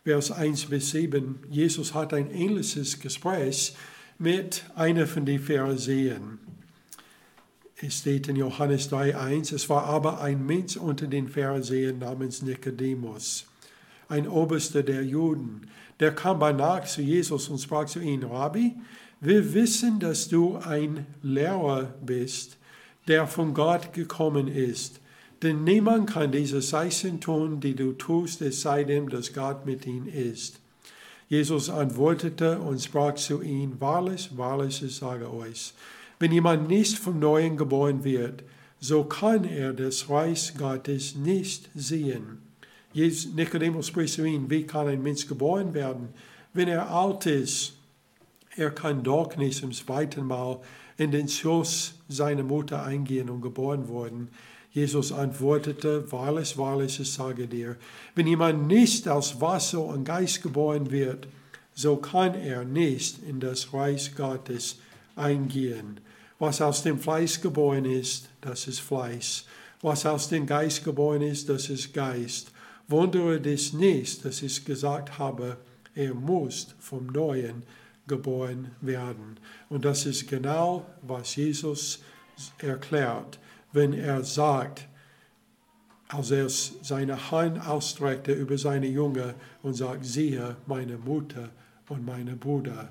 Vers 0.04 0.32
1 0.32 0.66
bis 0.68 0.92
7. 0.92 1.40
Jesus 1.50 1.94
hat 1.94 2.14
ein 2.14 2.32
ähnliches 2.32 3.00
Gespräch 3.00 3.76
mit 4.18 4.64
einer 4.76 5.08
von 5.08 5.26
den 5.26 5.40
Pharisäern. 5.40 6.40
Es 7.80 8.00
steht 8.00 8.28
in 8.28 8.38
Johannes 8.38 8.92
3,1, 8.92 9.54
es 9.54 9.70
war 9.70 9.84
aber 9.84 10.20
ein 10.22 10.46
Mensch 10.46 10.78
unter 10.78 11.06
den 11.06 11.28
Pharisäern 11.28 12.00
namens 12.00 12.42
Nikodemus, 12.42 13.46
ein 14.10 14.28
Oberster 14.28 14.82
der 14.82 15.04
Juden. 15.04 15.68
Der 16.00 16.16
kam 16.16 16.40
bei 16.40 16.54
Nacht 16.54 16.88
zu 16.88 17.02
Jesus 17.02 17.50
und 17.50 17.60
sprach 17.60 17.86
zu 17.86 18.00
ihm, 18.00 18.24
Rabbi, 18.24 18.76
wir 19.20 19.54
wissen, 19.54 20.00
dass 20.00 20.28
du 20.28 20.58
ein 20.58 21.06
Lehrer 21.22 21.94
bist, 22.04 22.57
der 23.08 23.28
von 23.28 23.54
Gott 23.54 23.94
gekommen 23.94 24.48
ist. 24.48 25.00
Denn 25.44 25.64
niemand 25.64 26.10
kann 26.10 26.32
diese 26.32 26.62
Zeichen 26.62 27.22
tun, 27.22 27.60
die 27.60 27.76
du 27.76 27.94
tust, 27.94 28.42
es 28.42 28.62
sei 28.62 28.84
denn, 28.84 29.08
dass 29.08 29.34
Gott 29.34 29.66
mit 29.66 29.86
ihm 29.86 30.08
ist. 30.08 30.60
Jesus 31.30 31.70
antwortete 31.70 32.60
und 32.60 32.82
sprach 32.82 33.16
zu 33.16 33.42
ihm, 33.42 33.80
wahrlich, 33.80 34.30
wahrlich, 34.36 34.82
ich 34.82 34.96
sage 34.96 35.32
euch, 35.32 35.74
wenn 36.20 36.32
jemand 36.32 36.68
nicht 36.68 36.98
vom 36.98 37.20
Neuen 37.20 37.58
geboren 37.58 38.04
wird, 38.04 38.44
so 38.80 39.04
kann 39.04 39.44
er 39.44 39.74
das 39.74 40.10
Reich 40.10 40.54
Gottes 40.58 41.16
nicht 41.16 41.70
sehen. 41.76 42.40
Nikodemus 42.94 43.88
spricht 43.88 44.16
zu 44.16 44.26
ihm, 44.26 44.50
wie 44.50 44.66
kann 44.66 44.88
ein 44.88 45.04
Mensch 45.04 45.28
geboren 45.28 45.74
werden, 45.74 46.10
wenn 46.54 46.68
er 46.68 46.90
alt 46.90 47.26
ist? 47.26 47.74
Er 48.56 48.72
kann 48.72 49.04
doch 49.04 49.36
nicht 49.36 49.60
zum 49.60 49.72
zweiten 49.72 50.26
Mal 50.26 50.60
in 50.98 51.12
den 51.12 51.28
Schoß 51.28 51.94
seiner 52.10 52.44
Mutter 52.44 52.84
eingehen 52.84 53.30
und 53.30 53.42
geboren 53.42 53.88
worden. 53.88 54.30
Jesus 54.72 55.12
antwortete, 55.12 56.12
wahrlich, 56.12 56.58
wahrlich, 56.58 57.00
ich 57.00 57.12
sage 57.12 57.48
dir, 57.48 57.78
wenn 58.16 58.28
jemand 58.28 58.68
nicht 58.68 59.08
aus 59.08 59.40
Wasser 59.40 59.84
und 59.84 60.04
Geist 60.04 60.44
geboren 60.44 60.92
wird, 60.92 61.28
so 61.74 61.96
kann 61.96 62.34
er 62.36 62.64
nicht 62.66 63.24
in 63.24 63.40
das 63.40 63.74
Reich 63.74 64.16
Gottes 64.16 64.78
eingehen. 65.16 66.00
Was 66.40 66.62
aus 66.62 66.84
dem 66.84 67.00
Fleisch 67.00 67.42
geboren 67.42 67.86
ist, 67.86 68.30
das 68.42 68.68
ist 68.68 68.80
Fleisch. 68.80 69.46
Was 69.82 70.06
aus 70.06 70.30
dem 70.30 70.46
Geist 70.46 70.84
geboren 70.84 71.22
ist, 71.22 71.50
das 71.50 71.70
ist 71.70 71.94
Geist. 71.94 72.52
Wundere 72.88 73.40
dich 73.40 73.74
nicht, 73.74 74.24
dass 74.26 74.42
ich 74.42 74.64
gesagt 74.66 75.18
habe, 75.18 75.58
er 75.94 76.14
muss 76.14 76.76
vom 76.80 77.08
Neuen 77.08 77.64
geboren 78.08 78.72
werden. 78.82 79.40
Und 79.70 79.86
das 79.86 80.06
ist 80.06 80.28
genau, 80.28 80.86
was 81.02 81.36
Jesus 81.36 82.02
erklärt, 82.60 83.40
wenn 83.72 83.94
er 83.94 84.24
sagt, 84.24 84.88
als 86.10 86.32
er 86.32 86.48
seine 86.50 87.32
Hand 87.32 87.66
ausstreckte 87.68 88.32
über 88.32 88.58
seine 88.58 88.88
Jünger 88.88 89.34
und 89.62 89.74
sagt, 89.74 90.06
siehe 90.06 90.56
meine 90.66 90.98
Mutter 90.98 91.50
und 91.90 92.06
meine 92.06 92.36
Bruder. 92.36 92.90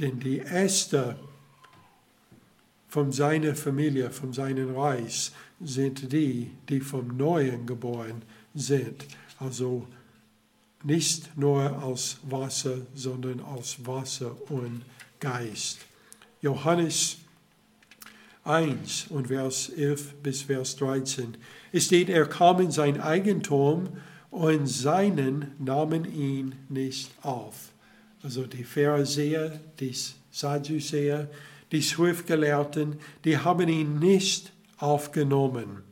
Denn 0.00 0.18
die 0.18 0.38
erste 0.38 1.16
von 2.88 3.12
seiner 3.12 3.54
Familie, 3.54 4.10
von 4.10 4.32
seinem 4.32 4.74
Reich, 4.74 5.32
sind 5.60 6.12
die, 6.12 6.50
die 6.68 6.80
vom 6.80 7.16
Neuen 7.16 7.66
geboren 7.66 8.22
sind. 8.54 9.06
Also 9.38 9.86
nicht 10.82 11.36
nur 11.36 11.82
aus 11.82 12.18
Wasser, 12.22 12.78
sondern 12.94 13.40
aus 13.40 13.78
Wasser 13.84 14.36
und 14.50 14.82
Geist. 15.20 15.78
Johannes 16.40 17.18
1 18.44 19.08
und 19.10 19.28
Vers 19.28 19.68
11 19.70 20.14
bis 20.22 20.42
Vers 20.42 20.76
13. 20.76 21.36
Es 21.72 21.86
steht, 21.86 22.08
er 22.08 22.26
kam 22.26 22.60
in 22.60 22.70
sein 22.70 23.00
Eigentum 23.00 23.88
und 24.30 24.66
seinen 24.66 25.52
nahmen 25.58 26.04
ihn 26.04 26.54
nicht 26.68 27.10
auf. 27.22 27.72
also 28.22 28.46
die 28.46 28.64
Pharisäer, 28.64 29.60
die 29.78 29.94
Sadduzäer, 30.30 31.28
die 31.72 31.82
Schriftgelehrten, 31.82 32.98
die 33.24 33.38
haben 33.38 33.68
ihn 33.68 33.98
nicht 33.98 34.52
aufgenommen. 34.78 35.82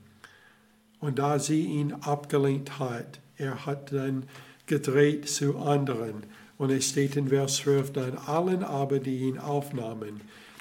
Und 1.00 1.18
da 1.18 1.38
sie 1.38 1.64
ihn 1.64 1.92
abgelehnt 1.92 2.78
hat, 2.78 3.20
er 3.36 3.66
hat 3.66 3.92
dann 3.92 4.24
gedreht 4.66 5.28
zu 5.28 5.58
anderen. 5.58 6.24
Und 6.58 6.70
es 6.70 6.88
steht 6.88 7.16
in 7.16 7.28
Vers 7.28 7.56
12 7.56 7.92
dann, 7.92 8.18
allen 8.18 8.62
aber, 8.64 8.98
die 8.98 9.18
ihn 9.18 9.38
aufnahmen, 9.38 10.20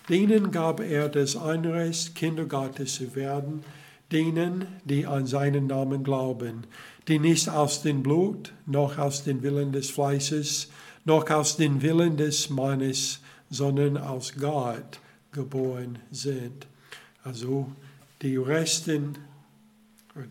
denen 0.09 0.51
gab 0.51 0.79
er 0.79 1.09
das 1.09 1.35
Anrecht, 1.35 2.15
Kinder 2.15 2.45
Gottes 2.45 2.95
zu 2.95 3.15
werden, 3.15 3.63
denen, 4.11 4.67
die 4.83 5.05
an 5.05 5.25
seinen 5.25 5.67
Namen 5.67 6.03
glauben, 6.03 6.65
die 7.07 7.19
nicht 7.19 7.49
aus 7.49 7.81
dem 7.81 8.03
Blut, 8.03 8.53
noch 8.65 8.97
aus 8.97 9.23
dem 9.23 9.41
Willen 9.41 9.71
des 9.71 9.89
Fleisches, 9.89 10.69
noch 11.05 11.29
aus 11.29 11.57
dem 11.57 11.81
Willen 11.81 12.17
des 12.17 12.49
Mannes, 12.49 13.21
sondern 13.49 13.97
aus 13.97 14.33
Gott 14.39 14.99
geboren 15.31 15.99
sind. 16.11 16.67
Also 17.23 17.71
die 18.21 18.37
Resten, 18.37 19.17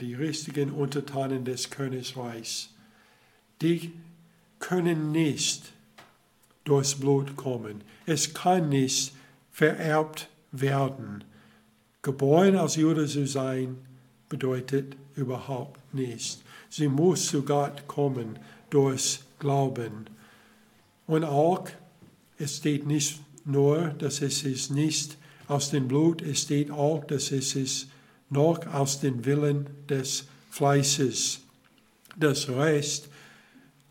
die 0.00 0.14
richtigen 0.14 0.70
Untertanen 0.70 1.44
des 1.44 1.70
Königreichs, 1.70 2.73
die 3.64 3.92
können 4.58 5.10
nicht 5.10 5.72
durchs 6.64 6.94
Blut 6.94 7.34
kommen. 7.36 7.82
Es 8.06 8.34
kann 8.34 8.68
nicht 8.68 9.14
vererbt 9.50 10.28
werden. 10.52 11.24
Geboren 12.02 12.56
als 12.56 12.76
Jude 12.76 13.06
zu 13.06 13.26
sein, 13.26 13.78
bedeutet 14.28 14.96
überhaupt 15.16 15.80
nichts. 15.94 16.42
Sie 16.68 16.88
muss 16.88 17.28
zu 17.28 17.42
Gott 17.42 17.86
kommen 17.86 18.38
durch 18.68 19.20
Glauben. 19.38 20.06
Und 21.06 21.24
auch, 21.24 21.68
es 22.38 22.56
steht 22.56 22.86
nicht 22.86 23.20
nur, 23.44 23.88
dass 23.98 24.20
es 24.20 24.42
ist 24.42 24.70
nicht 24.70 25.16
aus 25.48 25.70
dem 25.70 25.88
Blut, 25.88 26.20
es 26.20 26.42
steht 26.42 26.70
auch, 26.70 27.04
dass 27.04 27.30
es 27.30 27.54
ist 27.54 27.88
noch 28.28 28.66
aus 28.66 29.00
dem 29.00 29.24
Willen 29.24 29.68
des 29.88 30.26
Fleißes. 30.50 31.40
Das 32.16 32.48
Rest, 32.48 33.08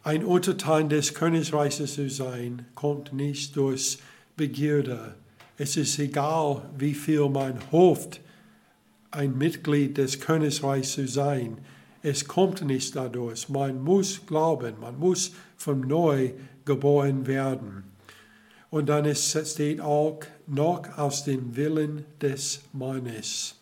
ein 0.03 0.25
Untertan 0.25 0.89
des 0.89 1.13
Königreiches 1.13 1.95
zu 1.95 2.09
sein, 2.09 2.65
kommt 2.75 3.13
nicht 3.13 3.55
durch 3.55 3.97
Begierde. 4.35 5.15
Es 5.57 5.77
ist 5.77 5.97
egal, 5.97 6.61
wie 6.77 6.93
viel 6.93 7.29
man 7.29 7.59
hofft, 7.71 8.19
ein 9.11 9.37
Mitglied 9.37 9.97
des 9.97 10.19
Königreichs 10.19 10.93
zu 10.93 11.07
sein. 11.07 11.57
Es 12.01 12.27
kommt 12.27 12.61
nicht 12.63 12.95
dadurch. 12.95 13.47
Man 13.47 13.81
muss 13.81 14.25
glauben, 14.25 14.79
man 14.81 14.99
muss 14.99 15.31
von 15.55 15.81
neu 15.81 16.31
geboren 16.65 17.25
werden. 17.25 17.83
Und 18.69 18.87
dann 18.87 19.05
ist, 19.05 19.37
steht 19.47 19.79
auch 19.79 20.19
noch 20.47 20.97
aus 20.97 21.23
dem 21.23 21.55
Willen 21.55 22.03
des 22.19 22.61
Mannes. 22.73 23.55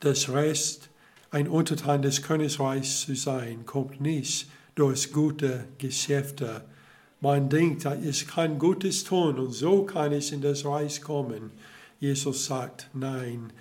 Das 0.00 0.28
Rest, 0.28 0.90
ein 1.30 1.48
Untertan 1.48 2.02
des 2.02 2.22
Königreichs 2.22 3.02
zu 3.02 3.14
sein, 3.14 3.66
kommt 3.66 4.00
nicht 4.00 4.48
durch 4.74 5.12
gute 5.12 5.64
Geschäfte. 5.78 6.64
Man 7.20 7.48
denkt, 7.48 7.86
ich 8.04 8.26
kann 8.28 8.58
Gutes 8.58 9.04
tun 9.04 9.38
und 9.38 9.52
so 9.52 9.84
kann 9.84 10.12
ich 10.12 10.32
in 10.32 10.42
das 10.42 10.64
Reich 10.64 11.00
kommen. 11.00 11.50
Jesus 11.98 12.46
sagt, 12.46 12.90
nein, 12.92 13.52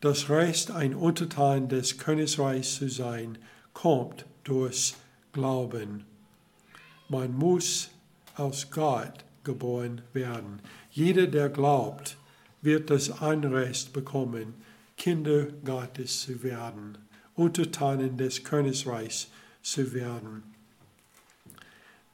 das 0.00 0.28
Recht, 0.28 0.70
ein 0.70 0.94
Untertan 0.94 1.68
des 1.68 1.98
Königreichs 1.98 2.76
zu 2.76 2.88
sein, 2.88 3.38
kommt 3.72 4.26
durch 4.44 4.94
Glauben. 5.32 6.04
Man 7.08 7.34
muss 7.36 7.90
aus 8.36 8.70
Gott 8.70 9.24
geboren 9.44 10.02
werden. 10.12 10.60
Jeder, 10.90 11.26
der 11.26 11.48
glaubt, 11.48 12.16
wird 12.60 12.90
das 12.90 13.22
Anrecht 13.22 13.92
bekommen, 13.92 14.54
Kinder 14.98 15.46
Gottes 15.64 16.22
zu 16.22 16.42
werden, 16.42 16.98
Untertanen 17.34 18.16
des 18.18 18.44
Königreichs 18.44 19.28
zu 19.62 19.94
werden. 19.94 20.42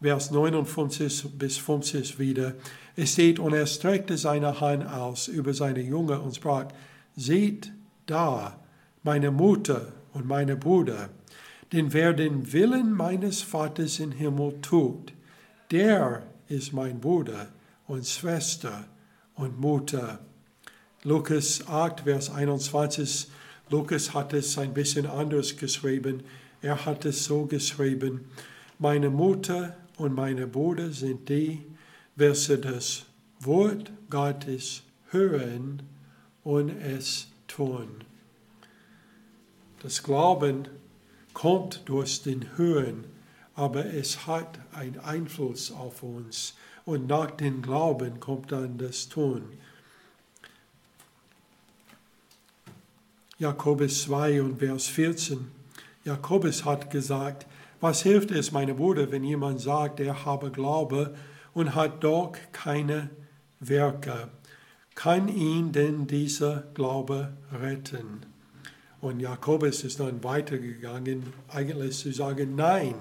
Vers 0.01 0.31
59 0.31 1.31
bis 1.39 1.57
50 1.57 2.19
wieder. 2.19 2.55
Es 2.95 3.15
steht, 3.15 3.39
und 3.39 3.55
er 3.55 3.67
streckte 3.67 4.19
seine 4.19 4.61
Hand 4.61 4.87
aus 4.87 5.29
über 5.29 5.55
seine 5.55 5.81
Jünger 5.81 6.23
und 6.23 6.37
sprach, 6.37 6.67
seht 7.17 7.73
da 8.07 8.61
meine 9.03 9.31
Mutter 9.31 9.93
und 10.13 10.27
meine 10.27 10.57
Brüder, 10.57 11.09
denn 11.73 11.93
wer 11.93 12.13
den 12.13 12.53
Willen 12.53 12.93
meines 12.93 13.43
Vaters 13.43 13.99
im 13.99 14.13
Himmel 14.13 14.61
tut, 14.61 15.13
der 15.71 16.23
ist 16.49 16.73
mein 16.73 17.01
Bruder 17.01 17.49
und 17.87 18.07
Schwester 18.07 18.85
und 19.35 19.59
Mutter. 19.59 20.21
Lukas 21.05 21.67
8, 21.69 22.01
Vers 22.01 22.31
21. 22.31 23.29
Lukas 23.71 24.15
hat 24.15 24.33
es 24.33 24.59
ein 24.59 24.75
bisschen 24.75 25.07
anders 25.07 25.57
geschrieben. 25.57 26.23
Er 26.63 26.85
hat 26.85 27.05
es 27.05 27.25
so 27.25 27.47
geschrieben, 27.47 28.29
meine 28.79 29.11
Mutter 29.11 29.77
und 29.97 30.15
meine 30.15 30.47
Brüder 30.47 30.91
sind 30.91 31.29
die, 31.29 31.65
welche 32.17 32.59
das 32.59 33.05
Wort 33.41 33.93
Gottes 34.11 34.83
hören 35.11 35.83
und 36.43 36.71
es 36.71 37.29
tun. 37.47 38.03
Das 39.83 40.03
Glauben 40.03 40.69
kommt 41.33 41.83
durch 41.87 42.23
den 42.23 42.57
Hören 42.57 43.05
aber 43.55 43.87
es 43.87 44.27
hat 44.27 44.59
einen 44.73 44.99
Einfluss 44.99 45.71
auf 45.71 46.03
uns. 46.03 46.55
Und 46.85 47.07
nach 47.07 47.31
dem 47.31 47.63
Glauben 47.63 48.21
kommt 48.21 48.53
dann 48.53 48.79
das 48.79 49.09
Tun. 49.09 49.43
Jakobus 53.39 54.05
2 54.05 54.43
und 54.43 54.59
Vers 54.59 54.87
14. 54.87 55.51
Jakobus 56.05 56.65
hat 56.65 56.91
gesagt, 56.91 57.47
was 57.81 58.03
hilft 58.03 58.31
es, 58.31 58.53
meine 58.53 58.75
Bruder, 58.75 59.11
wenn 59.11 59.25
jemand 59.25 59.61
sagt, 59.61 59.99
er 59.99 60.25
habe 60.25 60.53
Glaube 60.53 61.15
und 61.53 61.75
hat 61.75 62.05
doch 62.05 62.33
keine 62.53 63.11
Werke? 63.59 64.29
Kann 64.95 65.27
ihn 65.27 65.73
denn 65.73 66.07
dieser 66.07 66.63
Glaube 66.75 67.33
retten? 67.53 68.21
Und 69.01 69.19
Jakobus 69.19 69.83
ist 69.83 69.99
dann 69.99 70.23
weitergegangen, 70.23 71.25
eigentlich 71.49 71.99
zu 71.99 72.13
sagen, 72.13 72.55
nein, 72.55 72.95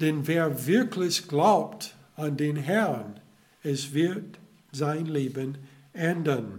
denn 0.00 0.26
wer 0.26 0.66
wirklich 0.66 1.28
glaubt 1.28 1.94
an 2.16 2.36
den 2.36 2.56
Herrn, 2.56 3.20
es 3.62 3.94
wird 3.94 4.40
sein 4.72 5.06
Leben 5.06 5.56
ändern. 5.92 6.58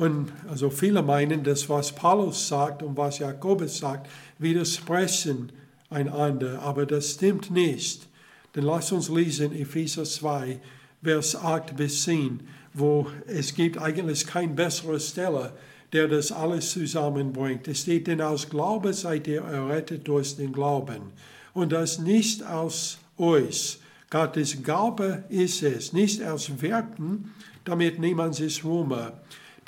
Und 0.00 0.32
also 0.48 0.70
viele 0.70 1.02
meinen, 1.02 1.44
dass 1.44 1.68
was 1.68 1.94
Paulus 1.94 2.48
sagt 2.48 2.82
und 2.82 2.96
was 2.96 3.18
Jakobus 3.18 3.76
sagt, 3.76 4.08
widersprechen 4.38 5.52
einander, 5.90 6.62
aber 6.62 6.86
das 6.86 7.10
stimmt 7.10 7.50
nicht. 7.50 8.08
Denn 8.54 8.64
lass 8.64 8.92
uns 8.92 9.10
lesen 9.10 9.52
Epheser 9.52 10.04
2, 10.04 10.58
Vers 11.02 11.36
8 11.36 11.76
bis 11.76 12.04
10, 12.04 12.40
wo 12.72 13.08
es 13.26 13.54
gibt 13.54 13.76
eigentlich 13.76 14.26
keine 14.26 14.54
bessere 14.54 14.98
Stelle, 14.98 15.52
der 15.92 16.08
das 16.08 16.32
alles 16.32 16.70
zusammenbringt. 16.70 17.68
Es 17.68 17.80
steht, 17.82 18.06
denn 18.06 18.22
aus 18.22 18.48
Glaube 18.48 18.94
seid 18.94 19.28
ihr 19.28 19.42
errettet 19.42 20.08
durch 20.08 20.34
den 20.34 20.54
Glauben 20.54 21.12
und 21.52 21.72
das 21.72 21.98
nicht 21.98 22.42
aus 22.42 22.96
euch. 23.18 23.78
Gottes 24.08 24.62
Gabe 24.62 25.24
ist 25.28 25.62
es, 25.62 25.92
nicht 25.92 26.22
aus 26.24 26.62
Werken, 26.62 27.34
damit 27.66 27.98
niemand 27.98 28.34
sich 28.34 28.64
rühme. 28.64 29.12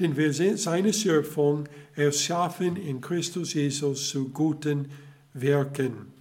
Denn 0.01 0.17
wir 0.17 0.33
sind 0.33 0.59
seine 0.59 0.93
Schöpfung, 0.93 1.69
erschaffen 1.95 2.77
in 2.77 3.01
Christus 3.01 3.55
Jesus 3.55 4.09
zu 4.09 4.29
guten 4.31 4.91
Werken, 5.35 6.13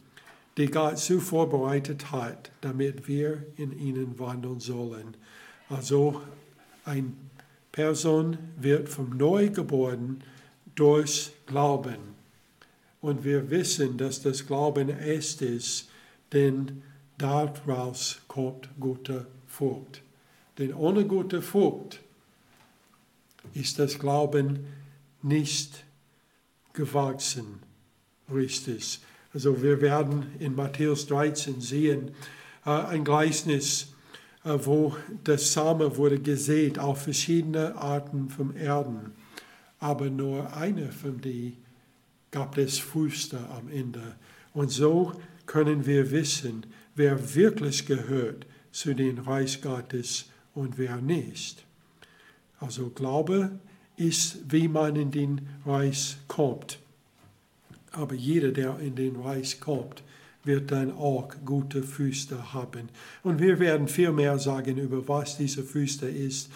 die 0.58 0.68
Gott 0.68 1.00
so 1.00 1.20
vorbereitet 1.20 2.12
hat, 2.12 2.52
damit 2.62 3.08
wir 3.08 3.46
in 3.58 3.78
ihnen 3.78 4.20
wandeln 4.20 4.60
sollen. 4.60 5.16
Also 5.70 6.22
eine 6.84 7.14
Person 7.72 8.38
wird 8.60 8.90
vom 8.90 9.16
Neugeboren 9.16 10.22
durch 10.76 11.32
Glauben. 11.46 12.12
Und 13.02 13.24
wir 13.24 13.50
wissen, 13.50 13.98
dass 13.98 14.22
das 14.22 14.46
Glauben 14.46 14.90
echt 14.90 15.42
ist, 15.42 15.90
denn 16.34 16.84
daraus 17.18 18.22
kommt 18.28 18.70
gute 18.80 19.28
Frucht. 19.48 20.02
Denn 20.58 20.74
ohne 20.74 21.06
gute 21.06 21.42
Frucht 21.42 22.00
ist 23.54 23.80
das 23.80 24.00
Glauben 24.00 24.66
nicht 25.22 25.86
gewachsen, 26.74 27.60
richtig. 28.34 29.02
Also 29.34 29.62
wir 29.62 29.82
werden 29.82 30.26
in 30.40 30.56
Matthäus 30.56 31.08
13 31.08 31.62
sehen, 31.62 32.12
äh, 32.66 32.70
ein 32.70 33.04
Gleichnis, 33.04 33.94
äh, 34.44 34.58
wo 34.62 34.96
das 35.24 35.54
Same 35.54 35.98
wurde 35.98 36.20
gesät 36.20 36.80
auf 36.80 37.04
verschiedene 37.04 37.76
Arten 37.76 38.30
von 38.30 38.56
Erden, 38.56 39.14
aber 39.80 40.10
nur 40.10 40.56
eine 40.56 40.92
von 40.92 41.22
denen 41.22 41.58
gab 42.32 42.58
es 42.58 42.80
Früchte 42.80 43.40
am 43.50 43.70
Ende. 43.70 44.16
Und 44.54 44.72
so 44.72 45.14
können 45.46 45.86
wir 45.86 46.12
wissen, 46.12 46.66
wer 46.96 47.36
wirklich 47.36 47.86
gehört 47.86 48.46
zu 48.72 48.94
den 48.94 49.20
Reich 49.20 49.62
Gottes 49.62 50.26
und 50.54 50.78
wer 50.78 50.98
nicht. 50.98 51.66
Also 52.62 52.90
Glaube 52.90 53.60
ist, 53.98 54.40
wie 54.50 54.68
man 54.68 54.96
in 54.96 55.12
den 55.12 55.42
Reich 55.66 56.18
kommt. 56.28 56.80
Aber 57.92 58.16
jeder, 58.16 58.52
der 58.52 58.80
in 58.80 58.96
den 58.96 59.18
Reich 59.18 59.60
kommt, 59.60 60.04
wird 60.44 60.72
dann 60.72 60.92
auch 60.94 61.30
gute 61.44 61.84
Füße 61.84 62.54
haben. 62.54 62.90
Und 63.24 63.40
wir 63.40 63.60
werden 63.60 63.88
viel 63.88 64.12
mehr 64.12 64.40
sagen 64.40 64.78
über 64.78 65.08
was 65.08 65.38
diese 65.38 65.64
Füße 65.64 66.10
ist 66.10 66.50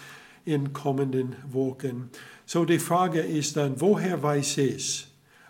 in 0.44 0.72
kommenden 0.72 1.36
Wochen. 1.50 2.10
So 2.46 2.64
die 2.64 2.78
Frage 2.78 3.20
ist 3.20 3.56
dann, 3.56 3.80
woher 3.80 4.22
weiß 4.22 4.58
ich, 4.58 5.08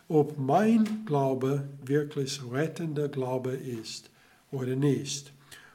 ob 0.09 0.38
mein 0.38 1.04
Glaube 1.04 1.68
wirklich 1.84 2.40
rettender 2.50 3.09
Glaube 3.09 3.52
ist 3.52 4.11
oder 4.50 4.74
nicht? 4.74 5.32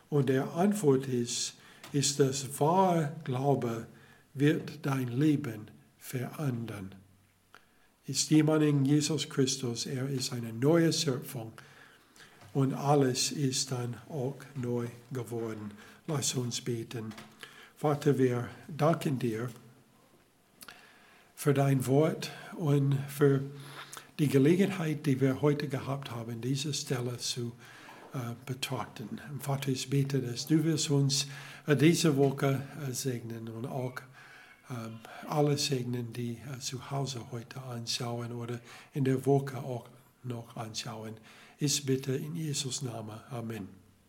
Und 0.10 0.30
der 0.30 0.54
Antwort 0.54 1.08
ist, 1.08 1.54
ist 1.94 2.20
das 2.20 2.60
wahre 2.60 3.14
Glaube 3.24 3.88
wird 4.34 4.86
dein 4.86 5.08
Leben 5.08 5.70
verändern. 5.98 6.96
Ist 8.08 8.30
jemand 8.32 8.64
in 8.64 8.86
Jesus 8.86 9.30
Christus, 9.30 9.86
er 9.86 10.10
ist 10.10 10.34
eine 10.34 10.52
neue 10.54 10.92
Schöpfung 10.92 11.54
und 12.54 12.74
alles 12.74 13.32
ist 13.32 13.72
dann 13.72 13.96
auch 14.10 14.38
neu 14.56 14.88
geworden. 15.12 15.72
Lass 16.08 16.34
uns 16.36 16.62
beten. 16.62 17.14
Vater, 17.78 18.18
wir 18.18 18.48
danken 18.68 19.18
dir 19.20 19.50
für 21.36 21.54
dein 21.54 21.86
Wort 21.88 22.32
und 22.56 22.98
für 23.08 23.42
die 24.20 24.28
Gelegenheit, 24.28 25.06
die 25.06 25.20
wir 25.20 25.42
heute 25.42 25.68
gehabt 25.68 26.12
haben, 26.12 26.42
diese 26.42 26.74
Stelle 26.74 27.18
zu 27.18 27.54
äh, 28.14 28.20
betrachten. 28.46 29.22
Vater, 29.40 29.70
ich 29.70 29.90
bete, 29.90 30.20
dass 30.20 30.46
du 30.46 30.64
wirst 30.64 30.92
uns 30.92 31.28
äh, 31.66 31.76
diese 31.76 32.18
Woche 32.18 32.62
äh, 32.88 32.92
segnen 32.92 33.48
und 33.48 33.66
auch 33.66 33.96
alle 35.28 35.58
segnen, 35.58 36.14
die 36.14 36.38
äh, 36.54 36.60
zu 36.60 36.92
Hause 36.92 37.22
heute 37.32 37.62
anschauen 37.64 38.32
oder 38.32 38.60
in 38.94 39.04
der 39.04 39.26
Woche 39.26 39.58
auch 39.58 39.88
noch 40.24 40.56
anschauen. 40.56 41.16
Ich 41.58 41.86
bitte 41.86 42.16
in 42.16 42.36
Jesus 42.36 42.82
Namen. 42.82 43.20
Amen. 43.30 43.81